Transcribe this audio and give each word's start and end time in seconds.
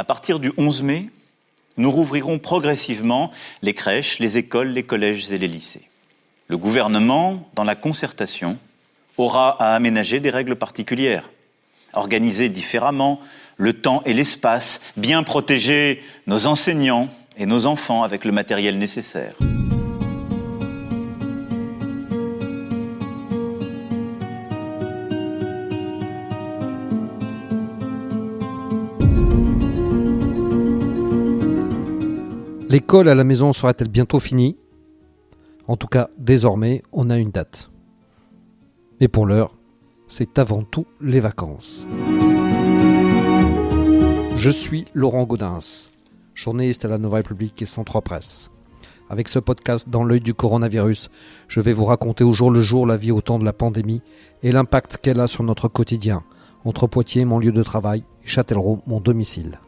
À 0.00 0.04
partir 0.04 0.40
du 0.40 0.50
11 0.56 0.82
mai, 0.82 1.10
nous 1.76 1.90
rouvrirons 1.90 2.38
progressivement 2.38 3.30
les 3.60 3.74
crèches, 3.74 4.18
les 4.18 4.38
écoles, 4.38 4.68
les 4.68 4.82
collèges 4.82 5.30
et 5.30 5.36
les 5.36 5.46
lycées. 5.46 5.90
Le 6.48 6.56
gouvernement, 6.56 7.46
dans 7.54 7.64
la 7.64 7.74
concertation, 7.74 8.56
aura 9.18 9.62
à 9.62 9.74
aménager 9.74 10.18
des 10.18 10.30
règles 10.30 10.56
particulières, 10.56 11.28
organiser 11.92 12.48
différemment 12.48 13.20
le 13.58 13.74
temps 13.74 14.00
et 14.06 14.14
l'espace, 14.14 14.80
bien 14.96 15.22
protéger 15.22 16.02
nos 16.26 16.46
enseignants 16.46 17.10
et 17.36 17.44
nos 17.44 17.66
enfants 17.66 18.02
avec 18.02 18.24
le 18.24 18.32
matériel 18.32 18.78
nécessaire. 18.78 19.34
L'école 32.70 33.08
à 33.08 33.16
la 33.16 33.24
maison 33.24 33.52
sera-t-elle 33.52 33.88
bientôt 33.88 34.20
finie? 34.20 34.56
En 35.66 35.76
tout 35.76 35.88
cas, 35.88 36.08
désormais, 36.18 36.84
on 36.92 37.10
a 37.10 37.18
une 37.18 37.32
date. 37.32 37.68
Et 39.00 39.08
pour 39.08 39.26
l'heure, 39.26 39.56
c'est 40.06 40.38
avant 40.38 40.62
tout 40.62 40.86
les 41.00 41.18
vacances. 41.18 41.84
Je 44.36 44.50
suis 44.50 44.84
Laurent 44.94 45.24
Gaudens, 45.24 45.90
journaliste 46.36 46.84
à 46.84 46.88
la 46.88 46.98
Nouvelle 46.98 47.22
République 47.22 47.60
et 47.60 47.66
103 47.66 48.02
Presse. 48.02 48.52
Avec 49.08 49.26
ce 49.26 49.40
podcast 49.40 49.88
dans 49.88 50.04
l'œil 50.04 50.20
du 50.20 50.34
coronavirus, 50.34 51.10
je 51.48 51.60
vais 51.60 51.72
vous 51.72 51.86
raconter 51.86 52.22
au 52.22 52.34
jour 52.34 52.52
le 52.52 52.62
jour 52.62 52.86
la 52.86 52.96
vie 52.96 53.10
au 53.10 53.20
temps 53.20 53.40
de 53.40 53.44
la 53.44 53.52
pandémie 53.52 54.00
et 54.44 54.52
l'impact 54.52 54.98
qu'elle 54.98 55.18
a 55.18 55.26
sur 55.26 55.42
notre 55.42 55.66
quotidien, 55.66 56.22
entre 56.64 56.86
Poitiers, 56.86 57.24
mon 57.24 57.40
lieu 57.40 57.50
de 57.50 57.64
travail, 57.64 58.04
et 58.24 58.28
Châtellerault, 58.28 58.80
mon 58.86 59.00
domicile. 59.00 59.58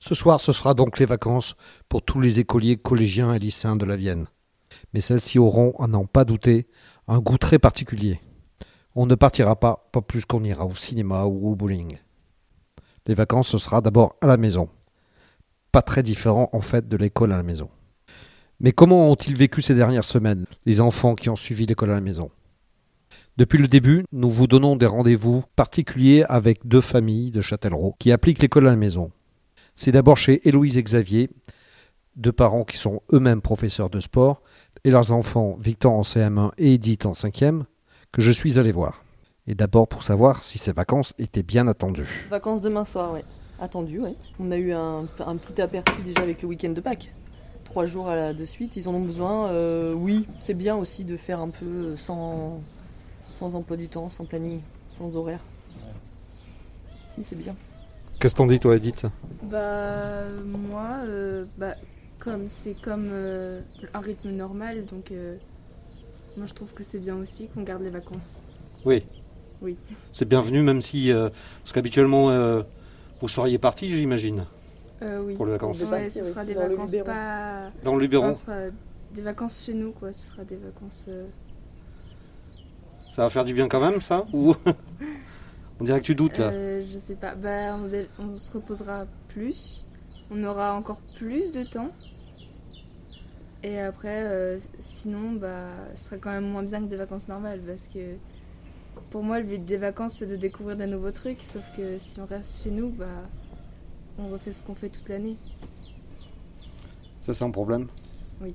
Ce 0.00 0.14
soir, 0.14 0.40
ce 0.40 0.52
sera 0.52 0.74
donc 0.74 0.98
les 0.98 1.04
vacances 1.04 1.56
pour 1.88 2.02
tous 2.02 2.20
les 2.20 2.38
écoliers, 2.38 2.76
collégiens 2.76 3.34
et 3.34 3.38
lycéens 3.38 3.74
de 3.74 3.84
la 3.84 3.96
Vienne. 3.96 4.26
Mais 4.94 5.00
celles-ci 5.00 5.38
auront, 5.38 5.72
à 5.80 5.88
n'en 5.88 6.04
pas 6.04 6.24
douter, 6.24 6.68
un 7.08 7.18
goût 7.18 7.38
très 7.38 7.58
particulier. 7.58 8.20
On 8.94 9.06
ne 9.06 9.14
partira 9.14 9.56
pas, 9.56 9.88
pas 9.92 10.02
plus 10.02 10.24
qu'on 10.24 10.44
ira 10.44 10.64
au 10.64 10.74
cinéma 10.74 11.24
ou 11.24 11.50
au 11.50 11.54
bowling. 11.56 11.98
Les 13.06 13.14
vacances, 13.14 13.48
ce 13.48 13.58
sera 13.58 13.80
d'abord 13.80 14.14
à 14.20 14.26
la 14.26 14.36
maison. 14.36 14.68
Pas 15.76 15.82
très 15.82 16.02
différent 16.02 16.48
en 16.54 16.62
fait 16.62 16.88
de 16.88 16.96
l'école 16.96 17.32
à 17.32 17.36
la 17.36 17.42
maison. 17.42 17.68
Mais 18.60 18.72
comment 18.72 19.10
ont-ils 19.10 19.36
vécu 19.36 19.60
ces 19.60 19.74
dernières 19.74 20.04
semaines, 20.04 20.46
les 20.64 20.80
enfants 20.80 21.14
qui 21.14 21.28
ont 21.28 21.36
suivi 21.36 21.66
l'école 21.66 21.90
à 21.90 21.96
la 21.96 22.00
maison? 22.00 22.30
Depuis 23.36 23.58
le 23.58 23.68
début, 23.68 24.06
nous 24.10 24.30
vous 24.30 24.46
donnons 24.46 24.76
des 24.76 24.86
rendez-vous 24.86 25.44
particuliers 25.54 26.24
avec 26.30 26.66
deux 26.66 26.80
familles 26.80 27.30
de 27.30 27.42
Châtellerault 27.42 27.94
qui 27.98 28.10
appliquent 28.10 28.40
l'école 28.40 28.68
à 28.68 28.70
la 28.70 28.76
maison. 28.76 29.10
C'est 29.74 29.92
d'abord 29.92 30.16
chez 30.16 30.48
Héloïse 30.48 30.78
et 30.78 30.82
Xavier, 30.82 31.28
deux 32.14 32.32
parents 32.32 32.64
qui 32.64 32.78
sont 32.78 33.02
eux-mêmes 33.12 33.42
professeurs 33.42 33.90
de 33.90 34.00
sport, 34.00 34.40
et 34.82 34.90
leurs 34.90 35.12
enfants 35.12 35.58
Victor 35.60 35.92
en 35.92 36.00
CM1 36.00 36.52
et 36.56 36.72
Edith 36.72 37.04
en 37.04 37.12
5e, 37.12 37.64
que 38.12 38.22
je 38.22 38.30
suis 38.30 38.58
allé 38.58 38.72
voir. 38.72 39.04
Et 39.46 39.54
d'abord 39.54 39.88
pour 39.88 40.04
savoir 40.04 40.42
si 40.42 40.56
ces 40.56 40.72
vacances 40.72 41.12
étaient 41.18 41.42
bien 41.42 41.68
attendues. 41.68 42.26
Vacances 42.30 42.62
demain 42.62 42.86
soir, 42.86 43.12
ouais. 43.12 43.26
Attendu, 43.58 44.00
ouais. 44.00 44.14
On 44.38 44.50
a 44.50 44.56
eu 44.56 44.72
un, 44.72 45.06
un 45.18 45.36
petit 45.36 45.60
aperçu 45.60 46.02
déjà 46.04 46.20
avec 46.22 46.42
le 46.42 46.48
week-end 46.48 46.70
de 46.70 46.80
Pâques. 46.80 47.10
Trois 47.64 47.86
jours 47.86 48.08
à 48.08 48.16
la- 48.16 48.34
de 48.34 48.44
suite, 48.44 48.76
ils 48.76 48.86
en 48.88 48.94
ont 48.94 49.00
besoin. 49.00 49.48
Euh, 49.48 49.92
oui, 49.94 50.26
c'est 50.40 50.54
bien 50.54 50.76
aussi 50.76 51.04
de 51.04 51.16
faire 51.16 51.40
un 51.40 51.48
peu 51.48 51.96
sans, 51.96 52.60
sans 53.32 53.54
emploi 53.54 53.76
du 53.76 53.88
temps, 53.88 54.08
sans 54.08 54.24
planning, 54.24 54.60
sans 54.96 55.16
horaire. 55.16 55.40
Si, 57.14 57.22
c'est 57.24 57.36
bien. 57.36 57.56
Qu'est-ce 58.20 58.34
que 58.34 58.38
t'en 58.38 58.46
dis 58.46 58.58
toi 58.60 58.76
Edith? 58.76 59.06
Bah 59.42 60.24
moi, 60.44 60.98
euh, 61.04 61.44
bah, 61.58 61.74
comme 62.18 62.48
c'est 62.48 62.74
comme 62.74 63.08
euh, 63.10 63.60
un 63.94 64.00
rythme 64.00 64.30
normal, 64.30 64.84
donc 64.86 65.10
euh, 65.12 65.36
moi 66.36 66.46
je 66.46 66.54
trouve 66.54 66.72
que 66.72 66.82
c'est 66.82 66.98
bien 66.98 67.16
aussi 67.16 67.48
qu'on 67.48 67.62
garde 67.62 67.82
les 67.82 67.90
vacances. 67.90 68.38
Oui. 68.84 69.02
Oui. 69.62 69.76
C'est 70.12 70.28
bienvenu 70.28 70.62
même 70.62 70.82
si... 70.82 71.10
euh, 71.10 71.30
parce 71.62 71.72
qu'habituellement 71.72 72.30
euh, 72.30 72.62
vous 73.20 73.28
seriez 73.28 73.58
parti 73.58 73.88
j'imagine, 73.88 74.44
Euh, 75.02 75.20
oui. 75.22 75.34
pour 75.34 75.46
les 75.46 75.52
vacances. 75.52 75.82
Ouais, 75.82 76.10
ce 76.10 76.24
sera 76.24 76.44
des 76.44 76.54
dans 76.54 76.62
le 76.62 76.68
vacances 76.70 76.92
Luberon. 76.92 77.06
pas. 77.12 77.70
Dans 77.84 77.94
le 77.94 78.00
Luberon, 78.00 78.32
Ce 78.32 78.40
sera 78.40 78.56
des 79.14 79.22
vacances 79.22 79.62
chez 79.64 79.74
nous 79.74 79.92
quoi. 79.92 80.12
Ce 80.12 80.26
sera 80.30 80.44
des 80.44 80.56
vacances. 80.56 81.04
euh, 81.08 81.26
ça 83.10 83.22
va 83.22 83.30
faire 83.30 83.44
du 83.44 83.54
bien 83.54 83.68
quand 83.68 83.80
même 83.80 84.00
ça 84.00 84.26
Ou 84.32 84.54
On 85.80 85.84
dirait 85.84 86.00
que 86.00 86.06
tu 86.06 86.14
doutes 86.14 86.38
là. 86.38 86.46
euh, 86.48 86.82
je 86.90 86.98
sais 86.98 87.14
pas. 87.16 87.34
Bah 87.34 87.76
on, 87.76 87.86
dé- 87.88 88.08
on 88.18 88.36
se 88.36 88.50
reposera 88.52 89.04
plus. 89.28 89.84
On 90.30 90.42
aura 90.44 90.74
encore 90.74 91.00
plus 91.16 91.52
de 91.52 91.62
temps. 91.64 91.90
Et 93.62 93.78
après, 93.80 94.22
euh, 94.24 94.58
sinon, 94.78 95.32
bah, 95.32 95.70
ce 95.94 96.04
sera 96.04 96.16
quand 96.18 96.30
même 96.30 96.48
moins 96.48 96.62
bien 96.62 96.80
que 96.80 96.86
des 96.86 96.96
vacances 96.96 97.26
normales 97.28 97.60
parce 97.66 97.86
que 97.92 98.14
pour 99.10 99.22
moi, 99.22 99.38
le 99.40 99.46
but 99.46 99.64
des 99.64 99.76
vacances, 99.76 100.14
c'est 100.18 100.26
de 100.26 100.36
découvrir 100.36 100.76
des 100.76 100.86
nouveaux 100.86 101.10
trucs. 101.12 101.40
Sauf 101.42 101.62
que 101.76 101.98
si 101.98 102.20
on 102.20 102.26
reste 102.26 102.62
chez 102.62 102.70
nous, 102.70 102.90
bah, 102.90 103.06
on 104.18 104.28
refait 104.28 104.52
ce 104.52 104.62
qu'on 104.62 104.74
fait 104.74 104.88
toute 104.88 105.08
l'année. 105.08 105.36
Ça 107.20 107.34
c'est 107.34 107.44
un 107.44 107.50
problème? 107.50 107.88
Il 108.42 108.46
va 108.48 108.52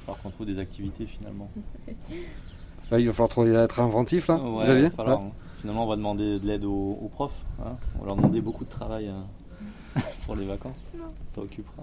falloir 0.00 0.18
qu'on 0.22 0.30
trouve 0.30 0.46
des 0.46 0.58
activités 0.58 1.06
finalement. 1.06 1.48
Là, 2.90 2.98
il 3.00 3.06
va 3.06 3.12
falloir 3.12 3.28
trouver- 3.28 3.54
être 3.54 3.80
inventif 3.80 4.28
là, 4.28 4.36
Ouais, 4.36 4.62
Xavier 4.64 4.84
il 4.84 4.88
va 4.90 4.96
falloir, 4.96 5.20
Ouais. 5.20 5.26
hein. 5.28 5.32
Finalement, 5.60 5.84
on 5.84 5.88
va 5.88 5.96
demander 5.96 6.40
de 6.40 6.46
l'aide 6.46 6.64
aux, 6.64 6.98
aux 7.00 7.08
profs. 7.08 7.38
hein. 7.64 7.76
On 7.96 8.00
va 8.00 8.06
leur 8.06 8.16
demander 8.16 8.40
beaucoup 8.40 8.64
de 8.64 8.70
travail 8.70 9.08
euh, 9.08 10.00
pour 10.26 10.34
les 10.34 10.44
vacances. 10.44 10.74
Ça 11.28 11.40
occupera. 11.40 11.82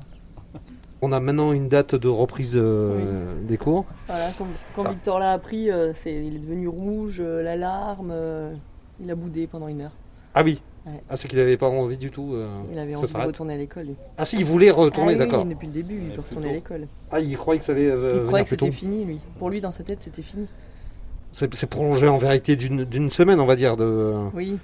On 1.01 1.11
a 1.13 1.19
maintenant 1.21 1.53
une 1.53 1.69
date 1.69 1.95
de 1.95 2.07
reprise 2.09 2.53
euh, 2.57 3.33
des 3.47 3.57
cours. 3.57 3.85
Voilà, 4.07 4.31
quand, 4.37 4.47
quand 4.75 4.83
Ah. 4.85 4.89
Victor 4.89 5.19
l'a 5.19 5.31
appris, 5.31 5.71
euh, 5.71 5.93
c'est, 5.93 6.13
il 6.13 6.35
est 6.35 6.39
devenu 6.39 6.67
rouge, 6.67 7.17
euh, 7.21 7.41
l'alarme, 7.41 8.09
euh, 8.11 8.53
il 9.01 9.09
a 9.09 9.15
boudé 9.15 9.47
pendant 9.47 9.69
une 9.69 9.81
heure. 9.81 9.93
Ah 10.35 10.43
oui. 10.43 10.61
Ouais. 10.85 11.01
Ah 11.09 11.15
c'est 11.15 11.27
qu'il 11.29 11.39
avait 11.39 11.55
pas 11.57 11.69
envie 11.69 11.95
du 11.97 12.11
tout. 12.11 12.31
euh, 12.33 12.47
Il 12.71 12.77
avait 12.79 12.95
ça 12.95 13.01
envie 13.01 13.13
de 13.13 13.27
retourner 13.27 13.53
à 13.53 13.57
l'école. 13.57 13.85
lui. 13.85 13.95
Ah 14.17 14.25
si, 14.25 14.37
il 14.37 14.45
voulait 14.45 14.71
retourner, 14.71 15.11
Ah 15.11 15.13
oui, 15.13 15.17
d'accord. 15.19 15.43
oui, 15.45 15.53
depuis 15.53 15.67
le 15.67 15.73
début, 15.73 16.01
il 16.09 16.15
veut 16.15 16.21
retourner 16.21 16.49
à 16.49 16.53
l'école. 16.53 16.87
Ah, 17.11 17.19
il 17.21 17.37
croyait 17.37 17.59
que 17.59 17.65
ça 17.65 17.71
allait 17.71 17.89
euh, 17.89 17.95
Il 17.95 18.09
venir 18.15 18.25
croyait 18.27 18.43
que 18.43 18.47
plus 18.49 18.57
tôt. 18.57 18.65
c'était 18.65 18.77
fini, 18.77 19.05
lui. 19.05 19.19
Pour 19.39 19.49
lui, 19.49 19.61
dans 19.61 19.71
sa 19.71 19.83
tête, 19.83 19.99
c'était 20.01 20.21
fini. 20.21 20.47
C'est 21.31 21.53
c'est 21.53 21.67
prolongé 21.69 22.07
en 22.09 22.17
vérité 22.17 22.55
d'une 22.55 22.83
d'une 22.85 23.09
semaine, 23.11 23.39
on 23.39 23.45
va 23.45 23.55
dire, 23.55 23.77
de. 23.77 24.15
Oui. 24.33 24.57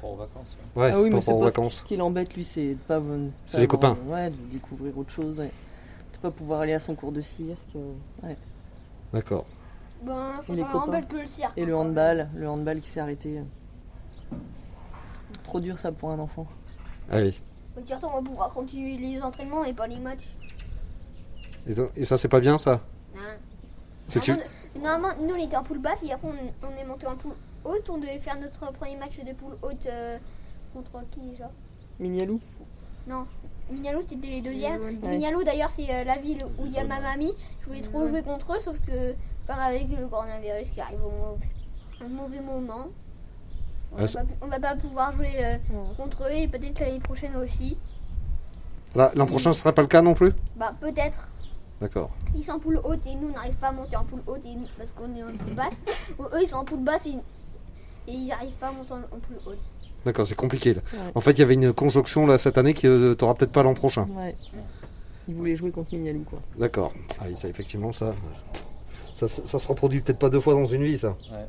Pour 0.00 0.12
aux 0.12 0.16
vacances. 0.16 0.56
Ouais, 0.76 0.90
ah 0.92 1.00
oui, 1.00 1.10
mais 1.10 1.20
c'est 1.20 1.30
pas 1.32 1.38
vacances. 1.38 1.74
ce 1.80 1.84
qui 1.84 1.96
l'embête, 1.96 2.34
lui, 2.34 2.44
c'est 2.44 2.70
de 2.70 2.74
pas. 2.74 2.98
ven- 2.98 3.30
C'est 3.46 3.56
pas 3.58 3.60
les 3.60 3.66
copains. 3.66 3.96
Ouais, 4.06 4.30
de 4.30 4.36
découvrir 4.50 4.96
autre 4.96 5.10
chose. 5.10 5.38
Ouais. 5.38 5.50
De 6.14 6.18
pas 6.18 6.30
pouvoir 6.30 6.60
aller 6.62 6.72
à 6.74 6.80
son 6.80 6.94
cours 6.94 7.12
de 7.12 7.20
cirque. 7.20 7.58
euh, 7.76 7.92
ouais. 8.22 8.36
D'accord. 9.12 9.44
Ben, 10.02 10.40
faut 10.46 10.52
Et 10.54 10.56
les 10.56 10.62
pas 10.62 10.68
le 10.72 10.78
copains. 10.80 11.02
que 11.02 11.16
le 11.16 11.26
cirque. 11.26 11.52
Et 11.58 11.64
le 11.66 11.76
handball, 11.76 12.28
le 12.34 12.48
handball 12.48 12.80
qui 12.80 12.88
s'est 12.88 13.00
arrêté. 13.00 13.40
Trop 15.44 15.60
dur 15.60 15.78
ça 15.78 15.92
pour 15.92 16.10
un 16.10 16.18
enfant. 16.18 16.46
Allez. 17.10 17.34
Donc, 17.76 17.86
surtout, 17.86 18.06
on 18.14 18.22
pourra 18.22 18.50
continuer 18.54 18.96
les 18.96 19.20
entraînements 19.20 19.64
et 19.64 19.72
pas 19.72 19.86
les 19.86 19.98
matchs. 19.98 20.28
Et, 21.66 21.74
donc- 21.74 21.90
et 21.96 22.04
ça, 22.04 22.16
c'est 22.16 22.28
pas 22.28 22.40
bien, 22.40 22.56
ça? 22.58 22.80
Hein. 23.16 23.18
C'est 24.08 24.18
Ah, 24.20 24.22
tu. 24.22 24.30
non, 24.32 24.38
Normalement, 24.82 25.22
nous 25.26 25.34
on 25.34 25.44
était 25.44 25.56
en 25.56 25.62
poule 25.64 25.78
basse 25.78 25.98
et 26.04 26.12
après 26.12 26.28
on, 26.28 26.66
on 26.66 26.80
est 26.80 26.84
monté 26.84 27.06
en 27.06 27.16
poule 27.16 27.34
haute. 27.64 27.88
On 27.90 27.98
devait 27.98 28.18
faire 28.18 28.38
notre 28.38 28.72
premier 28.72 28.96
match 28.96 29.18
de 29.18 29.32
poule 29.32 29.56
haute 29.62 29.86
euh, 29.86 30.18
contre 30.74 30.90
qui 31.10 31.20
déjà 31.20 31.50
Mignalou 31.98 32.40
Non, 33.06 33.26
Mignalou 33.70 34.00
c'était 34.06 34.28
les 34.28 34.40
deuxièmes. 34.40 34.80
Ouais. 34.80 35.08
Mignalou 35.08 35.42
d'ailleurs 35.44 35.70
c'est 35.70 35.90
euh, 35.90 36.04
la 36.04 36.18
ville 36.18 36.44
où 36.58 36.66
il 36.66 36.72
y 36.72 36.78
a 36.78 36.84
ma 36.84 37.00
mamie. 37.00 37.32
Je 37.62 37.66
voulais 37.66 37.82
trop 37.82 38.06
jouer 38.06 38.22
contre 38.22 38.54
eux 38.54 38.58
sauf 38.60 38.78
que 38.80 39.14
comme 39.46 39.58
avec 39.58 39.88
le 39.88 40.06
coronavirus 40.08 40.68
qui 40.72 40.80
arrive 40.80 41.04
au 41.04 41.10
mauvais, 41.10 41.48
au 42.04 42.08
mauvais 42.08 42.40
moment. 42.40 42.86
On 43.92 43.96
Ah, 43.96 44.00
va, 44.02 44.06
c'est- 44.08 44.18
pas, 44.18 44.24
on 44.42 44.46
va 44.48 44.60
pas 44.60 44.76
pouvoir 44.76 45.12
jouer 45.12 45.32
euh, 45.44 45.54
Ouais. 45.72 45.94
contre 45.96 46.24
eux 46.24 46.32
et 46.32 46.46
peut-être 46.48 46.78
l'année 46.80 47.00
prochaine 47.00 47.34
aussi. 47.36 47.76
Là, 48.94 49.10
L'an 49.14 49.26
prochain, 49.26 49.52
ce 49.52 49.60
sera 49.60 49.72
pas 49.72 49.82
le 49.82 49.88
cas 49.88 50.02
non 50.02 50.14
plus? 50.14 50.32
Bah 50.56 50.74
peut-être. 50.80 51.28
D'accord. 51.80 52.10
Ils 52.34 52.44
sont 52.44 52.52
en 52.52 52.58
poule 52.58 52.80
haute 52.84 53.00
et 53.06 53.14
nous 53.14 53.28
on 53.28 53.32
n'arrive 53.32 53.54
pas 53.54 53.68
à 53.68 53.72
monter 53.72 53.96
en 53.96 54.04
poule 54.04 54.22
haute 54.26 54.44
et 54.44 54.54
nous- 54.54 54.66
parce 54.76 54.92
qu'on 54.92 55.14
est 55.14 55.22
en 55.22 55.32
poule 55.36 55.54
basse. 55.54 55.74
Eux 56.20 56.42
ils 56.42 56.46
sont 56.48 56.56
en 56.56 56.64
poule 56.64 56.84
basse 56.84 57.06
et, 57.06 57.16
et 58.08 58.12
ils 58.12 58.26
n'arrivent 58.28 58.50
pas 58.60 58.68
à 58.68 58.72
monter 58.72 58.92
en, 58.92 58.96
en 58.96 59.18
poule 59.20 59.36
haute. 59.46 59.58
D'accord, 60.04 60.26
c'est 60.26 60.34
compliqué. 60.34 60.74
Là. 60.74 60.80
Ouais. 60.92 60.98
En 61.14 61.20
fait, 61.20 61.32
il 61.32 61.38
y 61.40 61.42
avait 61.42 61.54
une 61.54 61.72
conjonction 61.72 62.26
là 62.26 62.38
cette 62.38 62.56
année 62.58 62.72
qui 62.74 62.86
euh, 62.86 63.14
t'auras 63.14 63.34
peut-être 63.34 63.52
pas 63.52 63.62
l'an 63.62 63.74
prochain. 63.74 64.08
Ouais. 64.16 64.34
Il 65.28 65.34
voulait 65.34 65.56
jouer 65.56 65.70
contre 65.70 65.94
Mignalou 65.94 66.24
quoi. 66.28 66.40
D'accord. 66.58 66.92
Ah 67.20 67.24
oui, 67.28 67.36
ça, 67.36 67.48
effectivement, 67.48 67.92
ça. 67.92 68.14
Ça, 69.12 69.28
ça, 69.28 69.42
ça 69.44 69.58
se 69.58 69.68
reproduit 69.68 70.00
peut-être 70.00 70.18
pas 70.18 70.30
deux 70.30 70.40
fois 70.40 70.54
dans 70.54 70.64
une 70.64 70.82
vie, 70.82 70.96
ça. 70.96 71.16
Ouais. 71.30 71.46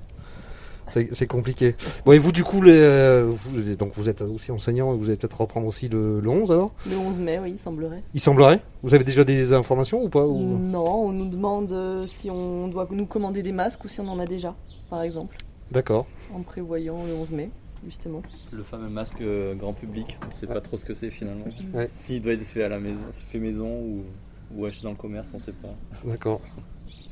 C'est 1.13 1.25
compliqué. 1.27 1.75
Bon, 2.05 2.11
et 2.11 2.17
vous, 2.17 2.33
du 2.33 2.43
coup, 2.43 2.61
les, 2.61 2.73
euh, 2.75 3.25
vous, 3.29 3.75
donc 3.75 3.93
vous 3.93 4.09
êtes 4.09 4.21
aussi 4.23 4.51
enseignant, 4.51 4.93
vous 4.93 5.05
allez 5.07 5.15
peut-être 5.15 5.39
reprendre 5.39 5.65
aussi 5.67 5.87
le, 5.87 6.19
le 6.19 6.29
11 6.29 6.51
alors? 6.51 6.71
Le 6.89 6.97
11 6.97 7.17
mai, 7.17 7.39
oui, 7.41 7.51
il 7.51 7.57
semblerait. 7.57 8.03
Il 8.13 8.19
semblerait? 8.19 8.59
Vous 8.83 8.93
avez 8.93 9.05
déjà 9.05 9.23
des 9.23 9.53
informations 9.53 10.03
ou 10.03 10.09
pas 10.09 10.25
ou- 10.25 10.37
Non, 10.59 11.05
on 11.05 11.11
nous 11.13 11.29
demande 11.29 11.71
euh, 11.71 12.05
si 12.07 12.29
on 12.29 12.67
doit 12.67 12.89
nous 12.91 13.05
commander 13.05 13.41
des 13.41 13.53
masques 13.53 13.85
ou 13.85 13.87
si 13.87 14.01
on 14.01 14.07
en 14.09 14.19
a 14.19 14.25
déjà, 14.25 14.53
par 14.89 15.01
exemple, 15.01 15.37
D'accord. 15.71 16.05
en 16.33 16.41
prévoyant 16.41 17.03
le 17.05 17.13
11 17.13 17.31
mai, 17.31 17.49
justement. 17.85 18.21
Le 18.51 18.63
fameux 18.63 18.89
masque 18.89 19.21
euh, 19.21 19.55
grand 19.55 19.73
public, 19.73 20.17
on 20.27 20.31
sait 20.31 20.47
pas 20.47 20.61
trop 20.61 20.77
ce 20.77 20.85
que 20.85 20.93
c'est 20.93 21.09
finalement. 21.11 21.45
Ouais. 21.73 21.89
S'il 22.03 22.21
doit 22.21 22.33
être 22.33 22.43
fait 22.45 22.63
à 22.63 22.69
la 22.69 22.79
maison, 22.79 23.01
fait 23.11 23.39
maison 23.39 23.79
ou, 23.79 24.03
ou 24.55 24.65
acheté 24.65 24.83
dans 24.83 24.91
le 24.91 24.97
commerce, 24.97 25.31
on 25.33 25.39
sait 25.39 25.53
pas. 25.53 25.73
D'accord. 26.05 26.41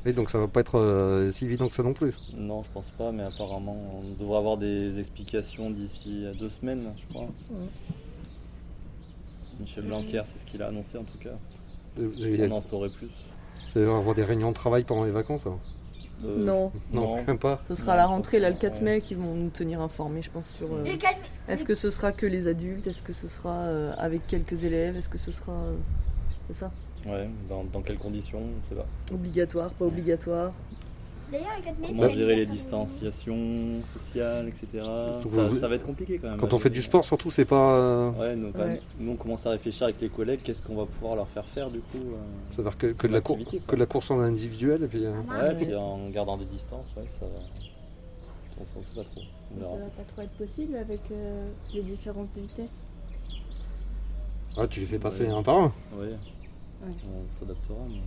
Et 0.04 0.12
donc 0.12 0.28
ça 0.28 0.38
va 0.38 0.46
pas 0.46 0.60
être 0.60 0.78
euh, 0.78 1.30
si 1.30 1.46
évident 1.46 1.68
que 1.68 1.74
ça 1.74 1.82
non 1.82 1.94
plus. 1.94 2.14
Non, 2.36 2.62
je 2.62 2.68
pense 2.70 2.90
pas, 2.90 3.12
mais 3.12 3.22
apparemment 3.24 3.76
on 3.98 4.22
devrait 4.22 4.36
avoir 4.38 4.58
des 4.58 4.98
explications 4.98 5.70
d'ici 5.70 6.26
à 6.26 6.34
deux 6.34 6.50
semaines, 6.50 6.92
je 6.98 7.06
crois. 7.14 7.28
Michel 9.58 9.84
Blanquer, 9.84 10.22
c'est 10.24 10.38
ce 10.38 10.46
qu'il 10.46 10.62
a 10.62 10.68
annoncé 10.68 10.98
en 10.98 11.04
tout 11.04 11.18
cas. 11.18 11.38
Vous 11.96 12.24
allez, 12.24 12.46
On 12.50 12.56
en 12.56 12.60
saurait 12.60 12.90
plus. 12.90 13.08
vous 13.72 13.78
allez 13.78 13.88
avoir 13.90 14.14
des 14.14 14.24
réunions 14.24 14.50
de 14.50 14.54
travail 14.54 14.84
pendant 14.84 15.04
les 15.04 15.10
vacances 15.10 15.46
alors 15.46 15.60
Euh, 16.24 16.44
Non, 16.44 16.72
Non, 16.92 17.36
pas. 17.36 17.60
ce 17.66 17.74
sera 17.74 17.92
à 17.94 17.96
la 17.96 18.06
rentrée, 18.06 18.38
là, 18.38 18.50
le 18.50 18.56
4 18.56 18.80
mai, 18.82 19.00
qui 19.00 19.14
vont 19.14 19.34
nous 19.34 19.50
tenir 19.50 19.80
informés, 19.80 20.22
je 20.22 20.30
pense, 20.30 20.48
sur... 20.56 20.66
euh. 20.74 20.84
Est-ce 21.48 21.64
que 21.64 21.74
ce 21.74 21.90
sera 21.90 22.12
que 22.12 22.26
les 22.26 22.48
adultes 22.48 22.86
Est-ce 22.86 23.02
que 23.02 23.12
ce 23.12 23.28
sera 23.28 23.54
euh, 23.62 23.92
avec 23.98 24.26
quelques 24.26 24.64
élèves 24.64 24.96
Est-ce 24.96 25.08
que 25.08 25.18
ce 25.18 25.32
sera... 25.32 25.52
euh, 25.52 25.72
c'est 26.48 26.56
ça? 26.58 26.70
Ouais, 27.06 27.28
dans, 27.48 27.64
dans 27.64 27.80
quelles 27.80 27.96
conditions, 27.98 28.40
on 28.40 28.68
sait 28.68 28.74
pas. 28.74 28.86
Obligatoire, 29.12 29.70
pas 29.70 29.86
obligatoire 29.86 30.52
D'ailleurs, 31.30 31.48
le 31.58 31.62
4 31.62 31.78
mai, 31.78 31.86
Comment 31.88 32.08
gérer 32.08 32.36
les 32.36 32.46
distanciations 32.46 33.82
sociales, 33.92 34.48
etc. 34.48 34.66
Ça, 35.60 35.68
va 35.68 35.74
être 35.74 35.86
compliqué 35.86 36.18
quand 36.18 36.30
même. 36.30 36.38
Quand 36.40 36.52
on 36.52 36.58
fait 36.58 36.70
du 36.70 36.82
sport, 36.82 37.04
surtout, 37.04 37.30
c'est 37.30 37.44
pas. 37.44 37.76
euh, 37.76 38.10
Ouais, 38.12 38.36
nous, 38.36 38.50
Ouais. 38.50 38.80
nous, 38.98 39.12
on 39.12 39.16
commence 39.16 39.46
à 39.46 39.50
réfléchir 39.50 39.84
avec 39.84 40.00
les 40.00 40.08
collègues, 40.08 40.40
qu'est-ce 40.42 40.62
qu'on 40.62 40.76
va 40.76 40.86
pouvoir 40.86 41.16
leur 41.16 41.28
faire 41.28 41.46
faire 41.46 41.70
du 41.70 41.80
coup. 41.80 41.98
euh, 41.98 42.16
Ça 42.50 42.58
veut 42.62 42.68
dire 42.68 42.78
que, 42.78 42.86
que 42.88 43.06
de 43.06 43.12
la 43.12 43.20
cour- 43.20 43.38
que 43.66 43.74
de 43.76 43.80
la 43.80 43.86
course 43.86 44.10
en 44.10 44.20
individuel 44.20 44.82
et 44.84 44.86
puis. 44.88 45.04
euh, 45.04 45.12
Ah, 45.30 45.44
Ouais, 45.44 45.54
puis 45.54 45.74
en 45.74 46.08
gardant 46.10 46.36
des 46.36 46.46
distances, 46.46 46.92
ouais, 46.96 47.04
ça 47.08 47.26
va. 47.26 47.40
On 48.60 48.64
sait 48.64 48.94
pas 48.94 49.04
trop. 49.04 49.20
On 49.56 49.62
Ça 49.64 49.70
va 49.70 49.86
pas 49.86 50.02
trop 50.12 50.22
être 50.22 50.36
possible 50.36 50.76
avec 50.76 51.00
euh, 51.12 51.48
les 51.72 51.82
différences 51.82 52.26
de 52.36 52.42
vitesse. 52.42 52.88
Ah, 54.56 54.66
tu 54.66 54.80
les 54.80 54.86
fais 54.86 54.98
passer 54.98 55.24
Ouais. 55.24 55.30
un 55.32 55.42
par 55.42 55.58
un. 55.58 55.72
Ouais. 55.98 56.14
On 56.82 57.38
s'adaptera, 57.38 57.78
mais 57.88 58.00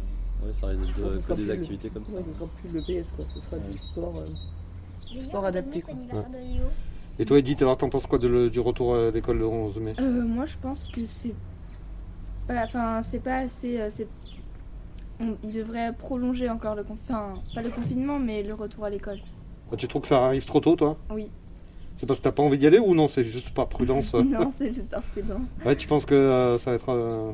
ouais, 0.45 0.53
ça 0.53 0.67
risque 0.67 0.81
d'être 0.81 0.97
Ouais, 1.09 1.15
de- 1.17 1.21
que 1.25 1.33
des 1.33 1.43
le- 1.45 1.51
activités 1.53 1.89
comme 1.89 2.05
ça. 2.05 2.13
Ouais, 2.13 2.23
ce 2.31 2.33
sera 2.39 2.47
plus 2.47 2.73
le 2.73 2.81
PS, 3.01 3.11
quoi. 3.11 3.25
Ce 3.25 3.39
sera 3.39 3.57
du 3.59 3.73
sport. 3.77 4.17
euh, 4.17 4.25
D'ailleurs, 5.09 5.23
Sport 5.29 5.41
le 5.45 5.51
4 5.51 5.53
mai, 5.53 5.59
adapté, 5.59 5.81
quoi. 6.09 6.25
Et 7.19 7.25
toi, 7.25 7.37
Edith, 7.39 7.61
alors 7.61 7.77
t'en 7.77 7.89
penses 7.89 8.07
quoi 8.07 8.17
de 8.17 8.27
le- 8.27 8.49
du 8.49 8.59
retour 8.59 8.95
à 8.95 9.11
l'école 9.11 9.37
le 9.37 9.45
11 9.47 9.77
mai? 9.79 9.93
Euh, 9.99 10.23
moi, 10.23 10.45
je 10.45 10.55
pense 10.61 10.87
que 10.87 11.05
c'est 11.05 11.35
pas, 12.47 12.63
enfin, 12.63 13.03
c'est 13.03 13.19
pas 13.19 13.37
assez. 13.37 13.79
euh, 13.79 13.89
on- 15.19 15.35
il 15.43 15.53
devrait 15.53 15.93
prolonger 15.93 16.49
encore 16.49 16.75
le, 16.75 16.83
con- 16.83 16.97
enfin, 17.03 17.33
pas 17.53 17.61
le 17.61 17.69
confinement, 17.69 18.17
mais 18.19 18.41
le 18.43 18.53
retour 18.55 18.85
à 18.85 18.89
l'école. 18.89 19.19
Ah, 19.71 19.75
Tu 19.77 19.87
trouves 19.87 20.01
que 20.01 20.07
ça 20.07 20.25
arrive 20.25 20.45
trop 20.45 20.59
tôt, 20.59 20.75
toi? 20.75 20.97
Oui. 21.11 21.29
C'est 21.97 22.07
parce 22.07 22.17
que 22.19 22.23
t'as 22.23 22.31
pas 22.31 22.41
envie 22.43 22.57
d'y 22.57 22.65
aller 22.65 22.79
ou 22.79 22.95
non 22.95 23.07
C'est 23.07 23.23
juste 23.23 23.51
par 23.51 23.67
prudence? 23.69 24.13
Non, 24.15 24.51
c'est 24.57 24.73
juste 24.73 24.89
par 24.89 25.03
prudence. 25.03 25.41
Ouais, 25.63 25.75
tu 25.75 25.87
penses 25.87 26.05
que 26.05 26.15
euh, 26.15 26.57
ça 26.57 26.71
va 26.71 26.75
être 26.77 26.89
euh, 26.89 27.31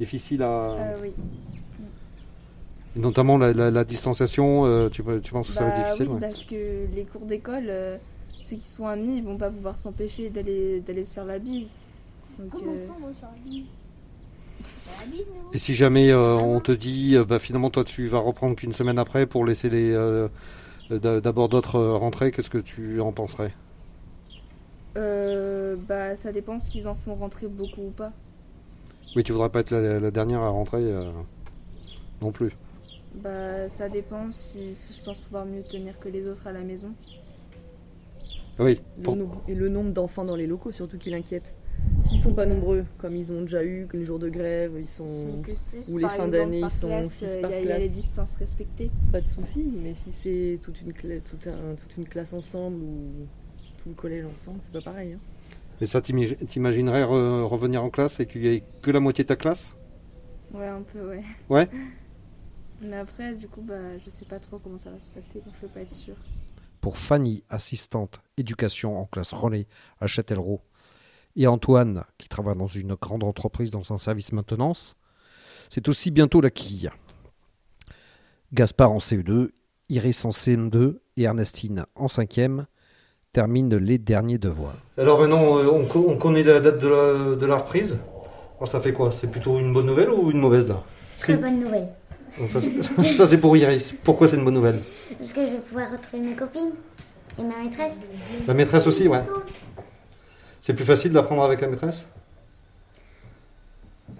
difficile 0.00 0.42
à. 0.42 0.48
Euh, 0.72 0.98
oui. 1.02 1.12
Et 2.96 2.98
Notamment 2.98 3.38
la, 3.38 3.52
la- 3.52 3.70
la 3.70 3.84
distanciation, 3.84 4.64
euh, 4.66 4.88
tu, 4.88 5.02
tu 5.22 5.32
penses 5.32 5.48
que 5.48 5.54
ça 5.54 5.64
va 5.64 5.68
être 5.70 5.74
Bah 5.74 5.80
difficile 5.82 6.08
oui, 6.08 6.14
ouais 6.14 6.20
parce 6.20 6.44
que 6.44 6.86
les 6.94 7.04
cours 7.04 7.24
d'école, 7.26 7.66
euh, 7.68 7.98
ceux 8.42 8.56
qui 8.56 8.66
sont 8.68 8.86
amis, 8.86 9.18
ils 9.18 9.24
vont 9.24 9.36
pas 9.38 9.50
pouvoir 9.50 9.78
s'empêcher 9.78 10.30
d'aller 10.30 10.80
d'aller 10.80 11.04
se 11.04 11.14
faire 11.14 11.24
la 11.24 11.38
bise. 11.38 11.68
Donc, 12.38 12.50
Comment 12.50 12.72
euh, 12.72 12.76
ça, 12.76 12.92
la 13.00 13.38
bise 13.44 13.66
Faire 14.84 14.94
la 15.00 15.06
bise, 15.06 15.26
nous 15.28 15.52
Et 15.52 15.58
si 15.58 15.74
jamais 15.74 16.10
euh, 16.10 16.34
on 16.36 16.60
te 16.60 16.72
dit, 16.72 17.16
euh, 17.16 17.24
bah, 17.24 17.38
finalement, 17.38 17.70
toi, 17.70 17.84
tu 17.84 18.08
vas 18.08 18.18
reprendre 18.18 18.56
qu'une 18.56 18.72
semaine 18.72 18.98
après 18.98 19.26
pour 19.26 19.44
laisser 19.44 19.70
les, 19.70 19.92
euh, 19.92 20.28
d'a- 20.90 21.20
d'abord 21.20 21.48
d'autres 21.48 21.80
rentrer, 21.80 22.30
qu'est-ce 22.30 22.50
que 22.50 22.58
tu 22.58 23.00
en 23.00 23.12
penserais? 23.12 23.54
Euh, 24.96 25.76
bah, 25.76 26.16
ça 26.16 26.32
dépend 26.32 26.58
s'ils 26.58 26.88
en 26.88 26.94
font 26.94 27.14
rentrer 27.14 27.46
beaucoup 27.48 27.82
ou 27.88 27.90
pas. 27.90 28.12
Oui, 29.16 29.22
tu 29.24 29.32
voudrais 29.32 29.50
pas 29.50 29.60
être 29.60 29.70
la, 29.72 29.98
la 30.00 30.10
dernière 30.12 30.40
à 30.42 30.48
rentrer 30.50 30.82
euh, 30.82 31.10
non 32.20 32.32
plus. 32.32 32.56
Bah, 33.16 33.68
ça 33.68 33.88
dépend 33.88 34.30
si, 34.30 34.74
si 34.74 34.92
je 34.92 35.04
pense 35.04 35.20
pouvoir 35.20 35.46
mieux 35.46 35.62
tenir 35.62 35.98
que 35.98 36.08
les 36.08 36.26
autres 36.28 36.46
à 36.46 36.52
la 36.52 36.60
maison. 36.62 36.92
Oui, 38.58 38.80
le 38.96 39.02
pour- 39.02 39.16
nombre- 39.16 39.42
et 39.48 39.54
le 39.54 39.68
nombre 39.68 39.90
d'enfants 39.92 40.24
dans 40.24 40.36
les 40.36 40.46
locaux, 40.46 40.70
surtout 40.72 40.96
qui 40.98 41.10
l'inquiète. 41.10 41.54
S'ils 42.06 42.20
sont 42.20 42.32
pas 42.32 42.46
nombreux, 42.46 42.84
comme 42.98 43.14
ils 43.16 43.30
ont 43.30 43.42
déjà 43.42 43.62
eu, 43.64 43.86
que 43.86 43.96
les 43.96 44.04
jours 44.04 44.18
de 44.18 44.28
grève, 44.28 44.72
ils 44.78 44.86
sont 44.86 45.06
six, 45.52 45.88
ou 45.92 45.98
les 45.98 46.08
fins 46.08 46.28
d'année, 46.28 46.60
ils 46.60 46.70
sont 46.70 46.88
classe, 46.88 47.12
six 47.12 47.24
euh, 47.26 47.40
par 47.42 47.50
il 47.50 47.54
y 47.54 47.56
a- 47.56 47.60
il 47.62 47.68
y, 47.68 47.72
a 47.72 47.78
les 47.78 47.84
classe. 47.86 47.96
distances 47.96 48.36
respectées. 48.36 48.90
pas 49.12 49.20
de 49.20 49.26
soucis. 49.28 49.70
Mais 49.82 49.94
si 49.94 50.10
c'est 50.22 50.58
toute 50.62 50.80
une, 50.80 50.92
cla- 50.92 51.20
tout 51.20 51.48
un- 51.48 51.74
toute 51.74 51.96
une 51.98 52.06
classe 52.08 52.32
ensemble 52.32 52.76
ou 52.82 53.26
tout 53.82 53.88
le 53.90 53.94
collège 53.94 54.24
ensemble, 54.24 54.58
c'est 54.62 54.72
pas 54.72 54.80
pareil. 54.80 55.12
hein. 55.14 55.18
Et 55.80 55.86
ça, 55.86 56.00
t'imagi- 56.00 56.36
t'imaginerais 56.36 57.02
re- 57.04 57.42
revenir 57.42 57.84
en 57.84 57.90
classe 57.90 58.20
et 58.20 58.26
qu'il 58.26 58.42
y 58.42 58.48
ait 58.48 58.62
que 58.80 58.90
la 58.90 59.00
moitié 59.00 59.24
de 59.24 59.28
ta 59.28 59.36
classe? 59.36 59.76
Ouais, 60.54 60.66
un 60.68 60.80
peu, 60.82 61.06
ouais. 61.10 61.22
Ouais? 61.50 61.68
Mais 62.86 62.98
après, 62.98 63.34
du 63.34 63.48
coup, 63.48 63.62
bah, 63.62 63.98
je 64.04 64.10
sais 64.10 64.24
pas 64.24 64.38
trop 64.38 64.58
comment 64.58 64.78
ça 64.78 64.90
va 64.90 65.00
se 65.00 65.10
passer, 65.10 65.40
donc 65.44 65.54
je 65.56 65.66
peux 65.66 65.72
pas 65.72 65.80
être 65.80 65.94
sûre. 65.94 66.16
Pour 66.80 66.98
Fanny, 66.98 67.42
assistante 67.50 68.20
éducation 68.36 68.98
en 68.98 69.06
classe 69.06 69.32
relais 69.32 69.66
à 70.00 70.06
Châtellerault, 70.06 70.60
et 71.34 71.46
Antoine, 71.46 72.04
qui 72.16 72.28
travaille 72.28 72.56
dans 72.56 72.66
une 72.66 72.94
grande 72.94 73.24
entreprise 73.24 73.70
dans 73.70 73.92
un 73.92 73.98
service 73.98 74.32
maintenance, 74.32 74.96
c'est 75.68 75.88
aussi 75.88 76.10
bientôt 76.10 76.40
la 76.40 76.50
quille. 76.50 76.90
Gaspard 78.52 78.92
en 78.92 78.98
CE2, 78.98 79.50
Iris 79.88 80.24
en 80.24 80.30
CM2 80.30 80.98
et 81.16 81.22
Ernestine 81.22 81.86
en 81.96 82.06
5e 82.06 82.66
terminent 83.32 83.76
les 83.76 83.98
derniers 83.98 84.38
devoirs. 84.38 84.76
Alors 84.96 85.20
maintenant, 85.20 85.58
euh, 85.58 85.68
on, 85.68 86.16
connaît 86.16 86.44
la 86.44 86.60
date 86.60 86.78
de 86.78 87.46
la, 87.46 87.56
reprise. 87.56 87.98
ça 88.64 88.80
fait 88.80 88.92
quoi? 88.92 89.10
C'est 89.12 89.30
plutôt 89.30 89.58
une 89.58 89.72
bonne 89.72 89.86
nouvelle 89.86 90.10
ou 90.10 90.30
une 90.30 90.38
mauvaise 90.38 90.68
là? 90.68 90.82
Très 91.18 91.36
bonne 91.36 91.60
nouvelle. 91.60 91.88
Donc 92.38 92.50
ça, 92.50 92.60
c'est- 92.60 92.82
ça, 93.14 93.26
c'est 93.26 93.38
pour 93.38 93.56
Iris. 93.56 93.92
Pourquoi 94.04 94.28
c'est 94.28 94.36
une 94.36 94.44
bonne 94.44 94.54
nouvelle 94.54 94.82
Parce 95.18 95.32
que 95.32 95.46
je 95.46 95.52
vais 95.52 95.58
pouvoir 95.60 95.90
retrouver 95.90 96.22
mes 96.22 96.34
copines 96.34 96.70
et 97.38 97.42
ma 97.42 97.58
maîtresse. 97.62 97.94
La 98.46 98.54
maîtresse 98.54 98.86
aussi, 98.86 99.08
ouais. 99.08 99.22
C'est 100.60 100.74
plus 100.74 100.84
facile 100.84 101.12
d'apprendre 101.12 101.42
avec 101.44 101.60
la 101.60 101.68
maîtresse 101.68 102.08